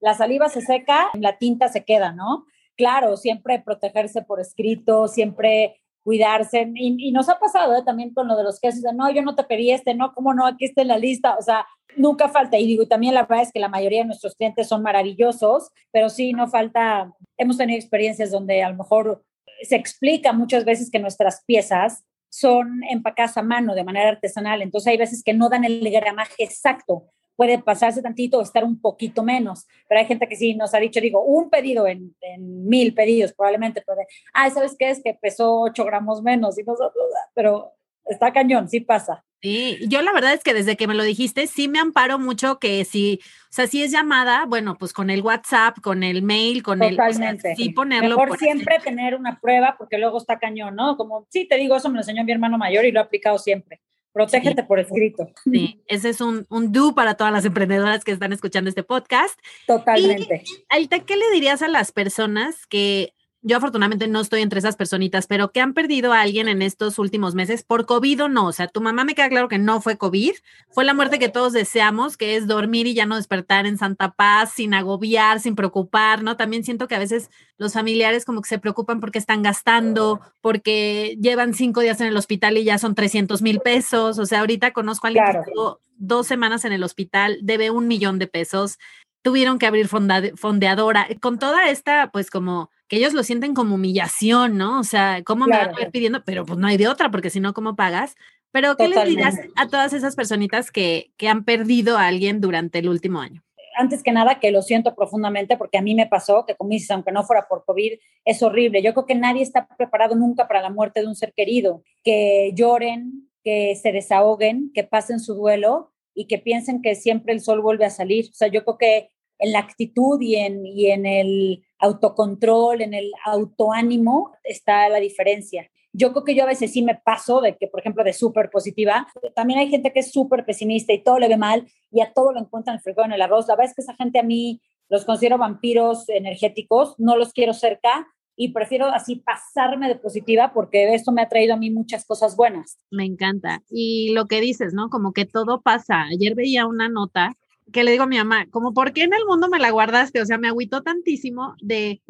la 0.00 0.14
saliva 0.14 0.48
se 0.48 0.60
seca, 0.60 1.08
la 1.14 1.38
tinta 1.38 1.68
se 1.68 1.84
queda, 1.84 2.12
¿no? 2.12 2.46
Claro, 2.76 3.16
siempre 3.16 3.60
protegerse 3.60 4.22
por 4.22 4.40
escrito, 4.40 5.08
siempre 5.08 5.80
cuidarse. 6.04 6.70
Y, 6.74 7.12
nos 7.12 7.28
ha 7.28 7.38
pasado 7.38 7.76
¿eh? 7.76 7.82
también 7.84 8.14
con 8.14 8.28
lo 8.28 8.36
de 8.36 8.44
los 8.44 8.60
quesos, 8.60 8.82
de 8.82 8.92
no, 8.92 9.10
yo 9.10 9.22
no 9.22 9.34
te 9.34 9.44
pedí 9.44 9.72
este, 9.72 9.94
no, 9.94 10.12
cómo 10.14 10.32
no, 10.32 10.46
aquí 10.46 10.64
está 10.64 10.82
en 10.82 10.88
la 10.88 10.98
lista. 10.98 11.36
O 11.36 11.42
sea, 11.42 11.66
nunca 11.96 12.28
falta. 12.28 12.56
Y 12.56 12.66
digo, 12.66 12.86
también 12.86 13.14
la 13.14 13.22
verdad 13.22 13.42
es 13.42 13.52
que 13.52 13.60
la 13.60 13.68
mayoría 13.68 14.00
de 14.00 14.06
nuestros 14.06 14.34
clientes 14.36 14.68
son 14.68 14.82
maravillosos, 14.82 15.70
pero 15.90 16.08
sí, 16.08 16.32
no 16.32 16.48
falta. 16.48 17.12
Hemos 17.36 17.56
tenido 17.56 17.78
experiencias 17.78 18.30
donde 18.30 18.62
a 18.62 18.70
lo 18.70 18.76
mejor 18.76 19.24
se 19.62 19.76
explica 19.76 20.32
muchas 20.32 20.64
veces 20.64 20.90
que 20.90 21.00
nuestras 21.00 21.44
piezas 21.44 22.04
son 22.30 22.82
empacadas 22.88 23.36
a 23.36 23.42
mano 23.42 23.74
de 23.74 23.84
manera 23.84 24.10
artesanal. 24.10 24.62
Entonces 24.62 24.92
hay 24.92 24.96
veces 24.98 25.22
que 25.24 25.34
no 25.34 25.48
dan 25.48 25.64
el 25.64 25.90
gramaje 25.90 26.34
exacto 26.38 27.10
puede 27.38 27.60
pasarse 27.60 28.02
tantito 28.02 28.38
o 28.38 28.42
estar 28.42 28.64
un 28.64 28.80
poquito 28.80 29.22
menos, 29.22 29.68
pero 29.88 30.00
hay 30.00 30.06
gente 30.06 30.26
que 30.26 30.34
sí 30.34 30.56
nos 30.56 30.74
ha 30.74 30.78
dicho, 30.78 31.00
digo, 31.00 31.22
un 31.22 31.50
pedido 31.50 31.86
en, 31.86 32.12
mil 32.38 32.92
pedidos 32.94 33.32
probablemente, 33.32 33.80
pero, 33.86 34.00
ah, 34.34 34.50
¿sabes 34.50 34.74
qué? 34.76 34.90
Es 34.90 35.00
que 35.04 35.14
pesó 35.14 35.60
8 35.60 35.84
gramos 35.84 36.20
menos 36.20 36.58
y 36.58 36.64
nosotros, 36.64 37.04
pero 37.34 37.74
está 38.06 38.32
cañón, 38.32 38.68
sí 38.68 38.80
pasa. 38.80 39.24
Sí, 39.40 39.78
yo 39.86 40.02
la 40.02 40.12
verdad 40.12 40.32
es 40.32 40.42
que 40.42 40.52
desde 40.52 40.76
que 40.76 40.88
me 40.88 40.94
lo 40.94 41.04
dijiste, 41.04 41.46
sí 41.46 41.68
me 41.68 41.78
amparo 41.78 42.18
mucho 42.18 42.58
que 42.58 42.84
si, 42.84 43.20
o 43.22 43.52
sea, 43.52 43.68
si 43.68 43.84
es 43.84 43.92
llamada, 43.92 44.44
bueno, 44.46 44.76
pues 44.76 44.92
con 44.92 45.08
el 45.08 45.22
WhatsApp, 45.22 45.78
con 45.80 46.02
el 46.02 46.22
mail, 46.22 46.64
con 46.64 46.82
el... 46.82 46.96
Totalmente. 46.96 47.54
sí 47.54 47.68
ponerlo. 47.68 48.16
Mejor 48.16 48.36
siempre 48.36 48.80
tener 48.82 49.14
una 49.14 49.38
prueba 49.38 49.76
porque 49.78 49.96
luego 49.96 50.18
está 50.18 50.40
cañón, 50.40 50.74
¿no? 50.74 50.96
Como, 50.96 51.28
sí, 51.30 51.46
te 51.46 51.56
digo, 51.56 51.76
eso 51.76 51.88
me 51.88 51.94
lo 51.94 52.00
enseñó 52.00 52.24
mi 52.24 52.32
hermano 52.32 52.58
mayor 52.58 52.84
y 52.84 52.90
lo 52.90 52.98
he 52.98 53.04
aplicado 53.04 53.38
siempre. 53.38 53.80
Protégete 54.12 54.64
por 54.64 54.78
escrito. 54.78 55.30
Sí, 55.44 55.82
ese 55.86 56.08
es 56.08 56.20
un, 56.20 56.46
un 56.48 56.72
do 56.72 56.94
para 56.94 57.14
todas 57.14 57.32
las 57.32 57.44
emprendedoras 57.44 58.04
que 58.04 58.12
están 58.12 58.32
escuchando 58.32 58.68
este 58.68 58.82
podcast. 58.82 59.38
Totalmente. 59.66 60.42
Y, 60.78 60.88
¿qué 60.88 61.16
le 61.16 61.30
dirías 61.32 61.62
a 61.62 61.68
las 61.68 61.92
personas 61.92 62.66
que 62.66 63.12
yo 63.48 63.56
afortunadamente 63.56 64.06
no 64.08 64.20
estoy 64.20 64.42
entre 64.42 64.58
esas 64.58 64.76
personitas, 64.76 65.26
pero 65.26 65.50
que 65.50 65.62
han 65.62 65.72
perdido 65.72 66.12
a 66.12 66.20
alguien 66.20 66.48
en 66.48 66.60
estos 66.60 66.98
últimos 66.98 67.34
meses 67.34 67.62
por 67.64 67.86
COVID 67.86 68.24
o 68.24 68.28
no. 68.28 68.46
O 68.46 68.52
sea, 68.52 68.68
tu 68.68 68.82
mamá 68.82 69.04
me 69.04 69.14
queda 69.14 69.30
claro 69.30 69.48
que 69.48 69.56
no 69.56 69.80
fue 69.80 69.96
COVID, 69.96 70.32
fue 70.68 70.84
la 70.84 70.92
muerte 70.92 71.18
que 71.18 71.30
todos 71.30 71.54
deseamos, 71.54 72.18
que 72.18 72.36
es 72.36 72.46
dormir 72.46 72.86
y 72.86 72.92
ya 72.92 73.06
no 73.06 73.16
despertar 73.16 73.64
en 73.64 73.78
Santa 73.78 74.10
Paz, 74.12 74.52
sin 74.54 74.74
agobiar, 74.74 75.40
sin 75.40 75.54
preocupar, 75.54 76.22
¿no? 76.22 76.36
También 76.36 76.62
siento 76.62 76.88
que 76.88 76.94
a 76.94 76.98
veces 76.98 77.30
los 77.56 77.72
familiares 77.72 78.26
como 78.26 78.42
que 78.42 78.50
se 78.50 78.58
preocupan 78.58 79.00
porque 79.00 79.18
están 79.18 79.42
gastando, 79.42 80.20
porque 80.42 81.16
llevan 81.18 81.54
cinco 81.54 81.80
días 81.80 82.02
en 82.02 82.08
el 82.08 82.16
hospital 82.18 82.58
y 82.58 82.64
ya 82.64 82.76
son 82.76 82.94
300 82.94 83.40
mil 83.40 83.60
pesos. 83.60 84.18
O 84.18 84.26
sea, 84.26 84.40
ahorita 84.40 84.72
conozco 84.74 85.06
a 85.06 85.08
alguien 85.08 85.24
que 85.24 85.38
estuvo 85.38 85.80
dos 85.96 86.26
semanas 86.26 86.66
en 86.66 86.72
el 86.72 86.82
hospital, 86.84 87.38
debe 87.40 87.70
un 87.70 87.88
millón 87.88 88.18
de 88.18 88.26
pesos 88.26 88.78
tuvieron 89.20 89.58
que 89.58 89.66
abrir 89.66 89.88
fondeadora, 89.88 91.08
con 91.20 91.38
toda 91.38 91.68
esta, 91.68 92.10
pues 92.12 92.30
como 92.30 92.70
que 92.88 92.96
ellos 92.96 93.12
lo 93.12 93.22
sienten 93.22 93.54
como 93.54 93.74
humillación, 93.74 94.56
¿no? 94.56 94.80
O 94.80 94.84
sea, 94.84 95.22
¿cómo 95.24 95.46
me 95.46 95.56
van 95.56 95.76
a 95.76 95.82
ir 95.82 95.90
pidiendo? 95.90 96.24
Pero 96.24 96.44
pues 96.44 96.58
no 96.58 96.66
hay 96.66 96.76
de 96.76 96.88
otra, 96.88 97.10
porque 97.10 97.30
si 97.30 97.38
no, 97.38 97.52
¿cómo 97.52 97.76
pagas? 97.76 98.16
Pero 98.50 98.76
¿qué 98.76 98.88
les 98.88 99.04
dirás 99.04 99.36
a 99.56 99.68
todas 99.68 99.92
esas 99.92 100.16
personitas 100.16 100.70
que, 100.70 101.12
que 101.18 101.28
han 101.28 101.44
perdido 101.44 101.98
a 101.98 102.06
alguien 102.06 102.40
durante 102.40 102.78
el 102.78 102.88
último 102.88 103.20
año? 103.20 103.44
Antes 103.76 104.02
que 104.02 104.10
nada, 104.10 104.40
que 104.40 104.50
lo 104.50 104.62
siento 104.62 104.94
profundamente 104.96 105.56
porque 105.56 105.78
a 105.78 105.82
mí 105.82 105.94
me 105.94 106.06
pasó, 106.06 106.44
que 106.46 106.56
como 106.56 106.70
dices, 106.70 106.90
aunque 106.90 107.12
no 107.12 107.22
fuera 107.24 107.46
por 107.46 107.64
COVID, 107.64 107.92
es 108.24 108.42
horrible. 108.42 108.82
Yo 108.82 108.94
creo 108.94 109.06
que 109.06 109.14
nadie 109.14 109.42
está 109.42 109.68
preparado 109.76 110.16
nunca 110.16 110.48
para 110.48 110.62
la 110.62 110.70
muerte 110.70 111.00
de 111.00 111.06
un 111.06 111.14
ser 111.14 111.32
querido. 111.36 111.84
Que 112.02 112.52
lloren, 112.54 113.28
que 113.44 113.76
se 113.76 113.92
desahoguen, 113.92 114.72
que 114.74 114.82
pasen 114.82 115.20
su 115.20 115.34
duelo 115.34 115.92
y 116.14 116.26
que 116.26 116.38
piensen 116.38 116.82
que 116.82 116.94
siempre 116.96 117.32
el 117.32 117.40
sol 117.40 117.60
vuelve 117.60 117.84
a 117.84 117.90
salir. 117.90 118.30
O 118.30 118.34
sea, 118.34 118.48
yo 118.48 118.64
creo 118.64 118.78
que 118.78 119.10
en 119.38 119.52
la 119.52 119.60
actitud 119.60 120.20
y 120.20 120.36
en, 120.36 120.66
y 120.66 120.90
en 120.90 121.06
el 121.06 121.64
autocontrol, 121.78 122.80
en 122.82 122.94
el 122.94 123.10
autoánimo, 123.24 124.32
está 124.44 124.88
la 124.88 124.98
diferencia. 124.98 125.70
Yo 125.92 126.12
creo 126.12 126.24
que 126.24 126.34
yo 126.34 126.44
a 126.44 126.48
veces 126.48 126.72
sí 126.72 126.82
me 126.82 126.96
paso 126.96 127.40
de 127.40 127.56
que, 127.56 127.66
por 127.66 127.80
ejemplo, 127.80 128.04
de 128.04 128.12
súper 128.12 128.50
positiva, 128.50 129.08
también 129.34 129.58
hay 129.58 129.68
gente 129.68 129.92
que 129.92 130.00
es 130.00 130.12
súper 130.12 130.44
pesimista 130.44 130.92
y 130.92 131.02
todo 131.02 131.18
le 131.18 131.28
ve 131.28 131.36
mal 131.36 131.66
y 131.90 132.02
a 132.02 132.12
todo 132.12 132.32
lo 132.32 132.40
encuentra 132.40 132.72
en 132.72 132.78
el 132.78 132.82
frijol, 132.82 133.06
en 133.06 133.12
el 133.12 133.22
arroz. 133.22 133.48
La 133.48 133.56
verdad 133.56 133.70
es 133.70 133.74
que 133.74 133.82
esa 133.82 133.94
gente 133.94 134.18
a 134.18 134.22
mí 134.22 134.60
los 134.88 135.04
considero 135.04 135.38
vampiros 135.38 136.08
energéticos, 136.08 136.94
no 136.98 137.16
los 137.16 137.32
quiero 137.32 137.54
cerca 137.54 138.06
y 138.36 138.52
prefiero 138.52 138.86
así 138.86 139.16
pasarme 139.16 139.88
de 139.88 139.96
positiva 139.96 140.52
porque 140.54 140.94
esto 140.94 141.10
me 141.10 141.22
ha 141.22 141.28
traído 141.28 141.54
a 141.54 141.56
mí 141.56 141.70
muchas 141.70 142.04
cosas 142.06 142.36
buenas. 142.36 142.78
Me 142.90 143.04
encanta. 143.04 143.62
Y 143.68 144.12
lo 144.12 144.26
que 144.26 144.40
dices, 144.40 144.74
¿no? 144.74 144.90
Como 144.90 145.12
que 145.12 145.26
todo 145.26 145.60
pasa. 145.60 146.04
Ayer 146.04 146.34
veía 146.34 146.66
una 146.66 146.88
nota 146.88 147.36
que 147.72 147.84
le 147.84 147.92
digo 147.92 148.04
a 148.04 148.08
mi 148.08 148.16
mamá, 148.16 148.46
como, 148.50 148.72
¿por 148.72 148.92
qué 148.92 149.04
en 149.04 149.14
el 149.14 149.24
mundo 149.26 149.48
me 149.48 149.58
la 149.58 149.70
guardaste? 149.70 150.20
O 150.20 150.26
sea, 150.26 150.38
me 150.38 150.48
agüitó 150.48 150.82
tantísimo 150.82 151.54
de 151.60 152.00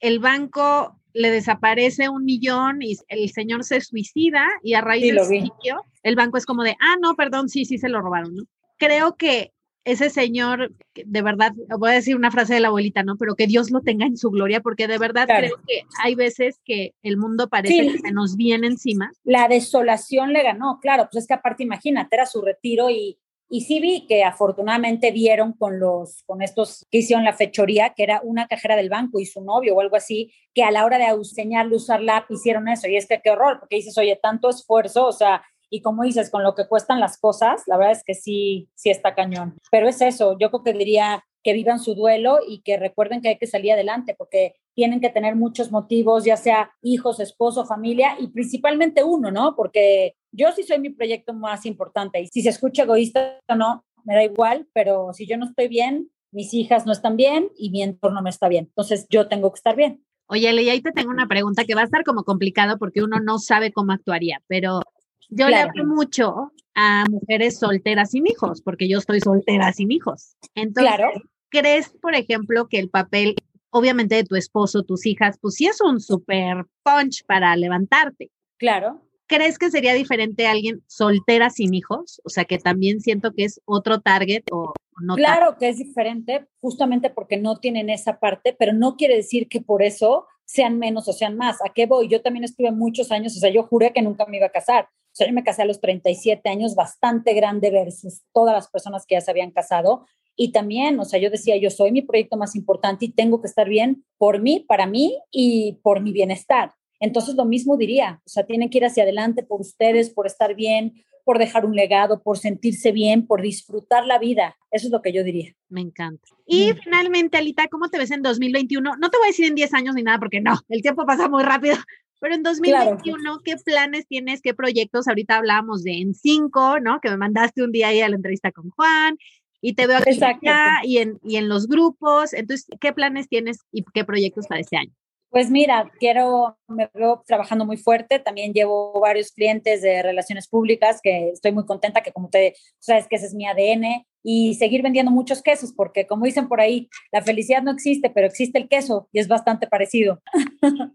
el 0.00 0.18
banco 0.20 0.98
le 1.12 1.30
desaparece 1.30 2.08
un 2.08 2.24
millón 2.24 2.82
y 2.82 2.96
el 3.08 3.30
señor 3.30 3.64
se 3.64 3.80
suicida 3.80 4.46
y 4.62 4.74
a 4.74 4.80
raíz 4.80 5.12
del 5.12 5.24
sitio, 5.24 5.84
el 6.02 6.14
banco 6.14 6.38
es 6.38 6.46
como 6.46 6.62
de, 6.62 6.76
ah, 6.80 6.96
no, 7.00 7.16
perdón, 7.16 7.48
sí, 7.48 7.64
sí 7.64 7.78
se 7.78 7.88
lo 7.88 8.00
robaron, 8.00 8.34
¿no? 8.34 8.44
Creo 8.76 9.16
que 9.16 9.52
ese 9.84 10.10
señor, 10.10 10.72
de 10.94 11.22
verdad, 11.22 11.52
voy 11.78 11.90
a 11.90 11.94
decir 11.94 12.14
una 12.14 12.30
frase 12.30 12.54
de 12.54 12.60
la 12.60 12.68
abuelita, 12.68 13.02
¿no? 13.02 13.16
Pero 13.16 13.34
que 13.34 13.46
Dios 13.46 13.70
lo 13.70 13.80
tenga 13.80 14.04
en 14.04 14.18
su 14.18 14.30
gloria, 14.30 14.60
porque 14.60 14.86
de 14.86 14.98
verdad 14.98 15.26
creo 15.26 15.56
que 15.66 15.84
hay 16.02 16.14
veces 16.14 16.60
que 16.64 16.94
el 17.02 17.16
mundo 17.16 17.48
parece 17.48 17.92
que 17.92 17.98
se 17.98 18.12
nos 18.12 18.36
viene 18.36 18.66
encima. 18.66 19.10
La 19.24 19.48
desolación 19.48 20.34
le 20.34 20.42
ganó, 20.42 20.78
claro, 20.80 21.08
pues 21.10 21.22
es 21.22 21.26
que 21.26 21.34
aparte 21.34 21.62
imagínate, 21.62 22.16
era 22.16 22.26
su 22.26 22.42
retiro 22.42 22.90
y 22.90 23.18
y 23.50 23.62
sí 23.62 23.80
vi 23.80 24.06
que 24.06 24.24
afortunadamente 24.24 25.10
vieron 25.10 25.52
con 25.54 25.80
los, 25.80 26.22
con 26.24 26.42
estos 26.42 26.86
que 26.90 26.98
hicieron 26.98 27.24
la 27.24 27.32
fechoría, 27.32 27.94
que 27.94 28.02
era 28.02 28.20
una 28.22 28.46
cajera 28.46 28.76
del 28.76 28.90
banco 28.90 29.20
y 29.20 29.26
su 29.26 29.42
novio 29.42 29.74
o 29.74 29.80
algo 29.80 29.96
así, 29.96 30.32
que 30.54 30.62
a 30.62 30.70
la 30.70 30.84
hora 30.84 30.98
de 30.98 31.06
enseñarle 31.06 31.76
usar 31.76 32.02
la 32.02 32.26
hicieron 32.28 32.68
eso. 32.68 32.88
Y 32.88 32.96
es 32.96 33.06
que 33.06 33.20
qué 33.22 33.30
horror, 33.30 33.60
porque 33.60 33.76
dices, 33.76 33.96
oye, 33.96 34.18
tanto 34.22 34.50
esfuerzo, 34.50 35.06
o 35.06 35.12
sea, 35.12 35.42
y 35.70 35.80
como 35.82 36.02
dices, 36.02 36.30
con 36.30 36.42
lo 36.42 36.54
que 36.54 36.66
cuestan 36.66 37.00
las 37.00 37.18
cosas, 37.18 37.62
la 37.66 37.76
verdad 37.76 37.92
es 37.92 38.04
que 38.04 38.14
sí, 38.14 38.68
sí 38.74 38.90
está 38.90 39.14
cañón. 39.14 39.56
Pero 39.70 39.88
es 39.88 40.00
eso, 40.00 40.36
yo 40.38 40.50
creo 40.50 40.62
que 40.62 40.72
diría 40.72 41.24
que 41.42 41.52
vivan 41.52 41.78
su 41.78 41.94
duelo 41.94 42.38
y 42.46 42.60
que 42.62 42.76
recuerden 42.76 43.22
que 43.22 43.28
hay 43.28 43.38
que 43.38 43.46
salir 43.46 43.72
adelante, 43.72 44.14
porque 44.16 44.54
tienen 44.78 45.00
que 45.00 45.10
tener 45.10 45.34
muchos 45.34 45.72
motivos, 45.72 46.24
ya 46.24 46.36
sea 46.36 46.70
hijos, 46.82 47.18
esposo, 47.18 47.66
familia 47.66 48.14
y 48.20 48.28
principalmente 48.28 49.02
uno, 49.02 49.32
¿no? 49.32 49.56
Porque 49.56 50.14
yo 50.30 50.52
sí 50.52 50.62
soy 50.62 50.78
mi 50.78 50.90
proyecto 50.90 51.34
más 51.34 51.66
importante 51.66 52.20
y 52.20 52.28
si 52.28 52.42
se 52.42 52.50
escucha 52.50 52.84
egoísta 52.84 53.40
o 53.48 53.56
no, 53.56 53.84
me 54.04 54.14
da 54.14 54.22
igual, 54.22 54.68
pero 54.72 55.12
si 55.12 55.26
yo 55.26 55.36
no 55.36 55.46
estoy 55.46 55.66
bien, 55.66 56.12
mis 56.30 56.54
hijas 56.54 56.86
no 56.86 56.92
están 56.92 57.16
bien 57.16 57.50
y 57.56 57.70
mi 57.70 57.82
entorno 57.82 58.20
no 58.20 58.28
está 58.28 58.46
bien. 58.46 58.66
Entonces 58.66 59.08
yo 59.10 59.26
tengo 59.26 59.50
que 59.50 59.56
estar 59.58 59.74
bien. 59.74 60.04
Oye, 60.28 60.48
y 60.62 60.68
ahí 60.68 60.80
te 60.80 60.92
tengo 60.92 61.10
una 61.10 61.26
pregunta 61.26 61.64
que 61.64 61.74
va 61.74 61.80
a 61.80 61.84
estar 61.84 62.04
como 62.04 62.22
complicado 62.22 62.78
porque 62.78 63.02
uno 63.02 63.18
no 63.18 63.40
sabe 63.40 63.72
cómo 63.72 63.90
actuaría, 63.90 64.44
pero 64.46 64.82
yo 65.28 65.48
le 65.48 65.56
hablo 65.56 65.86
mucho 65.86 66.52
a 66.76 67.04
mujeres 67.10 67.58
solteras 67.58 68.12
sin 68.12 68.28
hijos, 68.28 68.62
porque 68.62 68.88
yo 68.88 68.98
estoy 68.98 69.20
soltera 69.20 69.72
sin 69.72 69.90
hijos. 69.90 70.36
Entonces, 70.54 70.94
claro. 70.94 71.10
¿crees, 71.48 71.88
por 72.00 72.14
ejemplo, 72.14 72.68
que 72.68 72.78
el 72.78 72.90
papel, 72.90 73.34
obviamente, 73.70 74.14
de 74.14 74.24
tu 74.24 74.36
esposo, 74.36 74.82
tus 74.82 75.06
hijas, 75.06 75.38
pues 75.40 75.54
sí 75.54 75.66
es 75.66 75.80
un 75.80 76.00
super 76.00 76.64
punch 76.82 77.24
para 77.26 77.54
levantarte? 77.56 78.30
Claro. 78.58 79.02
¿crees 79.28 79.58
que 79.58 79.70
sería 79.70 79.94
diferente 79.94 80.46
a 80.46 80.50
alguien 80.50 80.82
soltera 80.88 81.50
sin 81.50 81.74
hijos? 81.74 82.20
O 82.24 82.30
sea, 82.30 82.44
que 82.44 82.58
también 82.58 83.00
siento 83.00 83.32
que 83.32 83.44
es 83.44 83.60
otro 83.64 84.00
target 84.00 84.42
o 84.50 84.72
no. 85.00 85.14
Claro 85.14 85.56
que 85.58 85.68
es 85.68 85.78
diferente, 85.78 86.48
justamente 86.60 87.10
porque 87.10 87.36
no 87.36 87.58
tienen 87.58 87.90
esa 87.90 88.18
parte, 88.18 88.56
pero 88.58 88.72
no 88.72 88.96
quiere 88.96 89.14
decir 89.14 89.48
que 89.48 89.60
por 89.60 89.82
eso 89.82 90.26
sean 90.44 90.78
menos 90.78 91.06
o 91.06 91.12
sean 91.12 91.36
más. 91.36 91.58
¿A 91.64 91.72
qué 91.72 91.86
voy? 91.86 92.08
Yo 92.08 92.22
también 92.22 92.42
estuve 92.42 92.72
muchos 92.72 93.12
años, 93.12 93.36
o 93.36 93.38
sea, 93.38 93.50
yo 93.50 93.62
juré 93.64 93.92
que 93.92 94.02
nunca 94.02 94.26
me 94.26 94.38
iba 94.38 94.46
a 94.46 94.50
casar. 94.50 94.86
O 94.86 95.16
sea, 95.18 95.26
yo 95.26 95.32
me 95.32 95.44
casé 95.44 95.62
a 95.62 95.66
los 95.66 95.80
37 95.80 96.48
años, 96.48 96.74
bastante 96.74 97.34
grande 97.34 97.70
versus 97.70 98.22
todas 98.32 98.54
las 98.54 98.68
personas 98.68 99.04
que 99.06 99.14
ya 99.14 99.20
se 99.20 99.30
habían 99.30 99.50
casado. 99.50 100.06
Y 100.40 100.52
también, 100.52 101.00
o 101.00 101.04
sea, 101.04 101.18
yo 101.18 101.30
decía, 101.30 101.56
yo 101.56 101.68
soy 101.68 101.90
mi 101.90 102.00
proyecto 102.00 102.36
más 102.36 102.54
importante 102.54 103.06
y 103.06 103.08
tengo 103.10 103.40
que 103.40 103.48
estar 103.48 103.68
bien 103.68 104.04
por 104.18 104.40
mí, 104.40 104.64
para 104.68 104.86
mí 104.86 105.18
y 105.32 105.80
por 105.82 106.00
mi 106.00 106.12
bienestar. 106.12 106.70
Entonces, 107.00 107.34
lo 107.34 107.44
mismo 107.44 107.76
diría, 107.76 108.22
o 108.24 108.28
sea, 108.28 108.46
tienen 108.46 108.70
que 108.70 108.78
ir 108.78 108.84
hacia 108.84 109.02
adelante 109.02 109.42
por 109.42 109.60
ustedes, 109.60 110.10
por 110.10 110.28
estar 110.28 110.54
bien, 110.54 111.04
por 111.24 111.40
dejar 111.40 111.66
un 111.66 111.74
legado, 111.74 112.22
por 112.22 112.38
sentirse 112.38 112.92
bien, 112.92 113.26
por 113.26 113.42
disfrutar 113.42 114.06
la 114.06 114.20
vida. 114.20 114.56
Eso 114.70 114.86
es 114.86 114.92
lo 114.92 115.02
que 115.02 115.12
yo 115.12 115.24
diría. 115.24 115.52
Me 115.68 115.80
encanta. 115.80 116.28
Y 116.46 116.72
finalmente, 116.84 117.36
Alita, 117.36 117.66
¿cómo 117.66 117.88
te 117.88 117.98
ves 117.98 118.12
en 118.12 118.22
2021? 118.22 118.94
No 118.96 119.10
te 119.10 119.18
voy 119.18 119.26
a 119.26 119.30
decir 119.30 119.46
en 119.46 119.56
10 119.56 119.74
años 119.74 119.96
ni 119.96 120.04
nada, 120.04 120.20
porque 120.20 120.40
no, 120.40 120.56
el 120.68 120.82
tiempo 120.82 121.04
pasa 121.04 121.28
muy 121.28 121.42
rápido. 121.42 121.74
Pero 122.20 122.34
en 122.34 122.44
2021, 122.44 123.40
¿qué 123.44 123.56
planes 123.56 124.06
tienes? 124.06 124.40
¿Qué 124.40 124.54
proyectos? 124.54 125.06
Ahorita 125.08 125.36
hablábamos 125.36 125.84
de 125.84 126.00
en 126.00 126.14
5, 126.14 126.80
¿no? 126.80 127.00
Que 127.00 127.10
me 127.10 127.16
mandaste 127.16 127.62
un 127.62 127.72
día 127.72 127.88
ahí 127.88 128.00
a 128.00 128.08
la 128.08 128.16
entrevista 128.16 128.50
con 128.52 128.70
Juan 128.70 129.18
y 129.60 129.74
te 129.74 129.86
veo 129.86 129.98
aquí 129.98 130.46
y 130.84 130.98
en, 130.98 131.18
y 131.22 131.36
en 131.36 131.48
los 131.48 131.68
grupos. 131.68 132.32
Entonces, 132.32 132.66
¿qué 132.80 132.92
planes 132.92 133.28
tienes 133.28 133.58
y 133.72 133.84
qué 133.94 134.04
proyectos 134.04 134.46
para 134.46 134.60
este 134.60 134.76
año? 134.76 134.92
Pues 135.30 135.50
mira, 135.50 135.90
quiero, 135.98 136.56
me 136.68 136.90
veo 136.94 137.22
trabajando 137.26 137.66
muy 137.66 137.76
fuerte. 137.76 138.18
También 138.18 138.52
llevo 138.54 138.98
varios 138.98 139.30
clientes 139.30 139.82
de 139.82 140.02
relaciones 140.02 140.48
públicas 140.48 141.00
que 141.02 141.30
estoy 141.30 141.52
muy 141.52 141.66
contenta, 141.66 142.02
que 142.02 142.12
como 142.12 142.30
te 142.30 142.54
sabes 142.78 143.06
que 143.08 143.16
ese 143.16 143.26
es 143.26 143.34
mi 143.34 143.46
ADN 143.46 144.06
y 144.30 144.52
seguir 144.56 144.82
vendiendo 144.82 145.10
muchos 145.10 145.40
quesos, 145.40 145.72
porque 145.72 146.06
como 146.06 146.26
dicen 146.26 146.48
por 146.48 146.60
ahí, 146.60 146.90
la 147.12 147.22
felicidad 147.22 147.62
no 147.62 147.70
existe, 147.70 148.10
pero 148.10 148.26
existe 148.26 148.58
el 148.58 148.68
queso 148.68 149.08
y 149.10 149.20
es 149.20 149.26
bastante 149.26 149.66
parecido. 149.66 150.20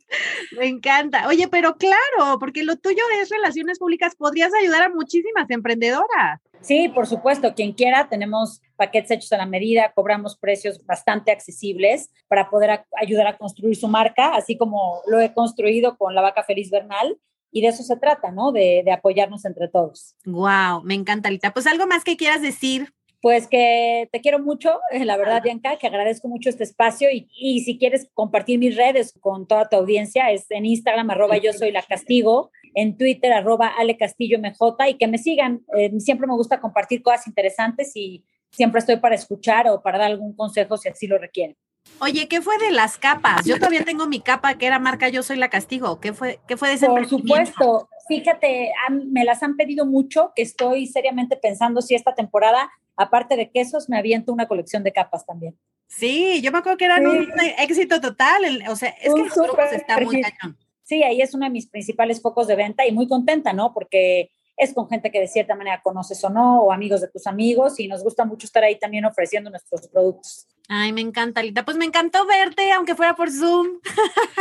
Me 0.59 0.67
encanta. 0.67 1.27
Oye, 1.27 1.47
pero 1.47 1.75
claro, 1.75 2.37
porque 2.39 2.61
lo 2.61 2.75
tuyo 2.75 3.01
es 3.19 3.29
relaciones 3.29 3.79
públicas, 3.79 4.15
podrías 4.15 4.51
ayudar 4.53 4.83
a 4.83 4.89
muchísimas 4.89 5.49
emprendedoras. 5.49 6.41
Sí, 6.61 6.89
por 6.89 7.07
supuesto, 7.07 7.55
quien 7.55 7.73
quiera, 7.73 8.07
tenemos 8.07 8.61
paquetes 8.75 9.09
hechos 9.09 9.33
a 9.33 9.37
la 9.37 9.47
medida, 9.47 9.93
cobramos 9.95 10.37
precios 10.37 10.85
bastante 10.85 11.31
accesibles 11.31 12.11
para 12.27 12.51
poder 12.51 12.85
ayudar 13.01 13.25
a 13.25 13.37
construir 13.39 13.75
su 13.75 13.87
marca, 13.87 14.35
así 14.35 14.59
como 14.59 15.01
lo 15.07 15.19
he 15.19 15.33
construido 15.33 15.97
con 15.97 16.13
la 16.13 16.21
vaca 16.21 16.43
feliz 16.43 16.69
Bernal. 16.69 17.17
Y 17.55 17.61
de 17.61 17.67
eso 17.69 17.83
se 17.83 17.97
trata, 17.97 18.31
¿no? 18.31 18.51
De, 18.51 18.81
de 18.83 18.91
apoyarnos 18.91 19.45
entre 19.45 19.67
todos. 19.67 20.15
Wow, 20.25 20.83
me 20.83 20.95
encanta, 20.95 21.29
Alita. 21.29 21.51
Pues 21.51 21.67
algo 21.67 21.85
más 21.85 22.03
que 22.03 22.17
quieras 22.17 22.41
decir 22.41 22.93
pues 23.23 23.47
que 23.47 24.09
te 24.11 24.19
quiero 24.19 24.39
mucho, 24.39 24.81
la 24.91 25.15
verdad, 25.15 25.41
Bianca, 25.41 25.77
que 25.77 25.87
agradezco 25.87 26.27
mucho 26.27 26.49
este 26.49 26.65
espacio 26.65 27.09
y, 27.09 27.29
y, 27.39 27.61
si 27.61 27.77
quieres 27.77 28.09
compartir 28.13 28.59
mis 28.59 28.75
redes 28.75 29.17
con 29.21 29.47
toda 29.47 29.69
tu 29.69 29.77
audiencia, 29.77 30.29
es 30.29 30.51
en 30.51 30.65
Instagram, 30.65 31.09
arroba 31.09 31.37
yo 31.37 31.53
soy 31.53 31.71
la 31.71 31.83
castigo, 31.83 32.51
en 32.73 32.97
Twitter, 32.97 33.31
arroba 33.31 33.67
Ale 33.79 33.95
Castillo 33.95 34.37
MJ 34.39 34.89
y 34.89 34.97
que 34.97 35.07
me 35.07 35.17
sigan. 35.17 35.61
Eh, 35.77 35.89
siempre 35.99 36.27
me 36.27 36.33
gusta 36.33 36.59
compartir 36.59 37.01
cosas 37.01 37.25
interesantes 37.27 37.95
y 37.95 38.25
siempre 38.51 38.79
estoy 38.79 38.97
para 38.97 39.15
escuchar 39.15 39.69
o 39.69 39.81
para 39.81 39.99
dar 39.99 40.11
algún 40.11 40.35
consejo 40.35 40.75
si 40.75 40.89
así 40.89 41.07
lo 41.07 41.17
requieren. 41.17 41.55
Oye, 41.99 42.27
¿qué 42.27 42.41
fue 42.41 42.57
de 42.57 42.71
las 42.71 42.97
capas? 42.97 43.45
Yo 43.45 43.55
todavía 43.55 43.85
tengo 43.85 44.05
mi 44.05 44.19
capa 44.19 44.57
que 44.57 44.65
era 44.65 44.79
marca 44.79 45.07
Yo 45.07 45.23
Soy 45.23 45.37
la 45.37 45.49
Castigo. 45.49 46.01
¿Qué 46.01 46.11
fue, 46.11 46.39
qué 46.45 46.57
fue 46.57 46.67
de 46.67 46.75
ese 46.75 46.87
Por 46.87 47.07
supuesto. 47.07 47.87
Fíjate, 48.09 48.73
me 49.05 49.23
las 49.23 49.43
han 49.43 49.55
pedido 49.55 49.85
mucho, 49.85 50.33
que 50.35 50.41
estoy 50.41 50.87
seriamente 50.87 51.37
pensando 51.37 51.81
si 51.81 51.95
esta 51.95 52.15
temporada 52.15 52.69
aparte 52.95 53.35
de 53.35 53.51
quesos, 53.51 53.89
me 53.89 53.97
aviento 53.97 54.33
una 54.33 54.47
colección 54.47 54.83
de 54.83 54.91
capas 54.91 55.25
también. 55.25 55.57
Sí, 55.87 56.41
yo 56.41 56.51
me 56.51 56.59
acuerdo 56.59 56.77
que 56.77 56.85
eran 56.85 57.05
un 57.05 57.27
éxito 57.59 58.01
total. 58.01 58.63
o 58.69 58.75
sea, 58.75 58.89
es 58.89 59.13
que 59.13 59.21
los 59.21 59.71
está 59.71 59.99
muy 59.99 60.21
cañón. 60.21 60.57
Sí, 60.83 61.03
ahí 61.03 61.21
es 61.21 61.33
uno 61.33 61.45
de 61.45 61.51
mis 61.51 61.67
principales 61.67 62.21
focos 62.21 62.47
de 62.47 62.55
venta 62.55 62.85
y 62.85 62.91
muy 62.91 63.07
contenta, 63.07 63.53
¿no? 63.53 63.73
Porque 63.73 64.31
es 64.57 64.73
con 64.73 64.87
gente 64.89 65.11
que 65.11 65.19
de 65.19 65.27
cierta 65.27 65.55
manera 65.55 65.81
conoces 65.81 66.23
o 66.23 66.29
no, 66.29 66.61
o 66.63 66.71
amigos 66.71 67.01
de 67.01 67.07
tus 67.07 67.25
amigos, 67.25 67.79
y 67.79 67.87
nos 67.87 68.03
gusta 68.03 68.25
mucho 68.25 68.45
estar 68.45 68.63
ahí 68.63 68.77
también 68.77 69.05
ofreciendo 69.05 69.49
nuestros 69.49 69.87
productos. 69.87 70.47
Ay, 70.67 70.93
me 70.93 71.01
encanta, 71.01 71.41
Alita. 71.41 71.65
Pues 71.65 71.77
me 71.77 71.85
encantó 71.85 72.25
verte, 72.25 72.71
aunque 72.71 72.95
fuera 72.95 73.15
por 73.15 73.31
Zoom. 73.31 73.79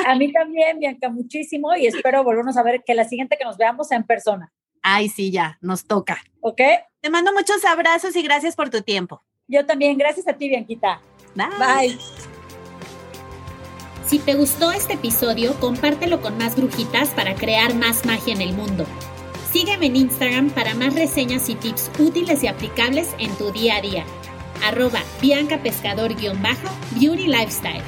A 0.06 0.14
mí 0.14 0.32
también, 0.32 0.78
Bianca, 0.78 1.08
muchísimo, 1.08 1.74
y 1.76 1.86
espero 1.86 2.24
volvernos 2.24 2.56
a 2.56 2.62
ver 2.62 2.82
que 2.84 2.94
la 2.94 3.04
siguiente 3.04 3.36
que 3.36 3.44
nos 3.44 3.56
veamos 3.56 3.88
sea 3.88 3.98
en 3.98 4.04
persona. 4.04 4.52
Ay, 4.82 5.08
sí, 5.08 5.30
ya, 5.30 5.58
nos 5.60 5.86
toca. 5.86 6.22
¿Ok? 6.40 6.60
Te 7.00 7.10
mando 7.10 7.32
muchos 7.32 7.64
abrazos 7.64 8.14
y 8.16 8.22
gracias 8.22 8.56
por 8.56 8.70
tu 8.70 8.82
tiempo. 8.82 9.22
Yo 9.48 9.64
también, 9.64 9.96
gracias 9.96 10.26
a 10.28 10.34
ti, 10.34 10.48
Bianquita. 10.48 11.00
Bye. 11.34 11.48
Bye. 11.58 11.98
Si 14.06 14.18
te 14.18 14.34
gustó 14.34 14.72
este 14.72 14.94
episodio, 14.94 15.58
compártelo 15.58 16.20
con 16.20 16.36
más 16.36 16.56
brujitas 16.56 17.10
para 17.10 17.34
crear 17.34 17.74
más 17.74 18.04
magia 18.04 18.34
en 18.34 18.42
el 18.42 18.52
mundo. 18.52 18.84
Sígueme 19.52 19.86
en 19.86 19.96
Instagram 19.96 20.50
para 20.50 20.74
más 20.74 20.94
reseñas 20.94 21.48
y 21.48 21.54
tips 21.54 21.90
útiles 21.98 22.42
y 22.42 22.46
aplicables 22.46 23.14
en 23.18 23.34
tu 23.36 23.52
día 23.52 23.76
a 23.76 23.80
día. 23.80 24.04
Arroba 24.64 25.02
Bianca 25.20 25.62
Pescador-Beauty 25.62 27.26
Lifestyle. 27.26 27.82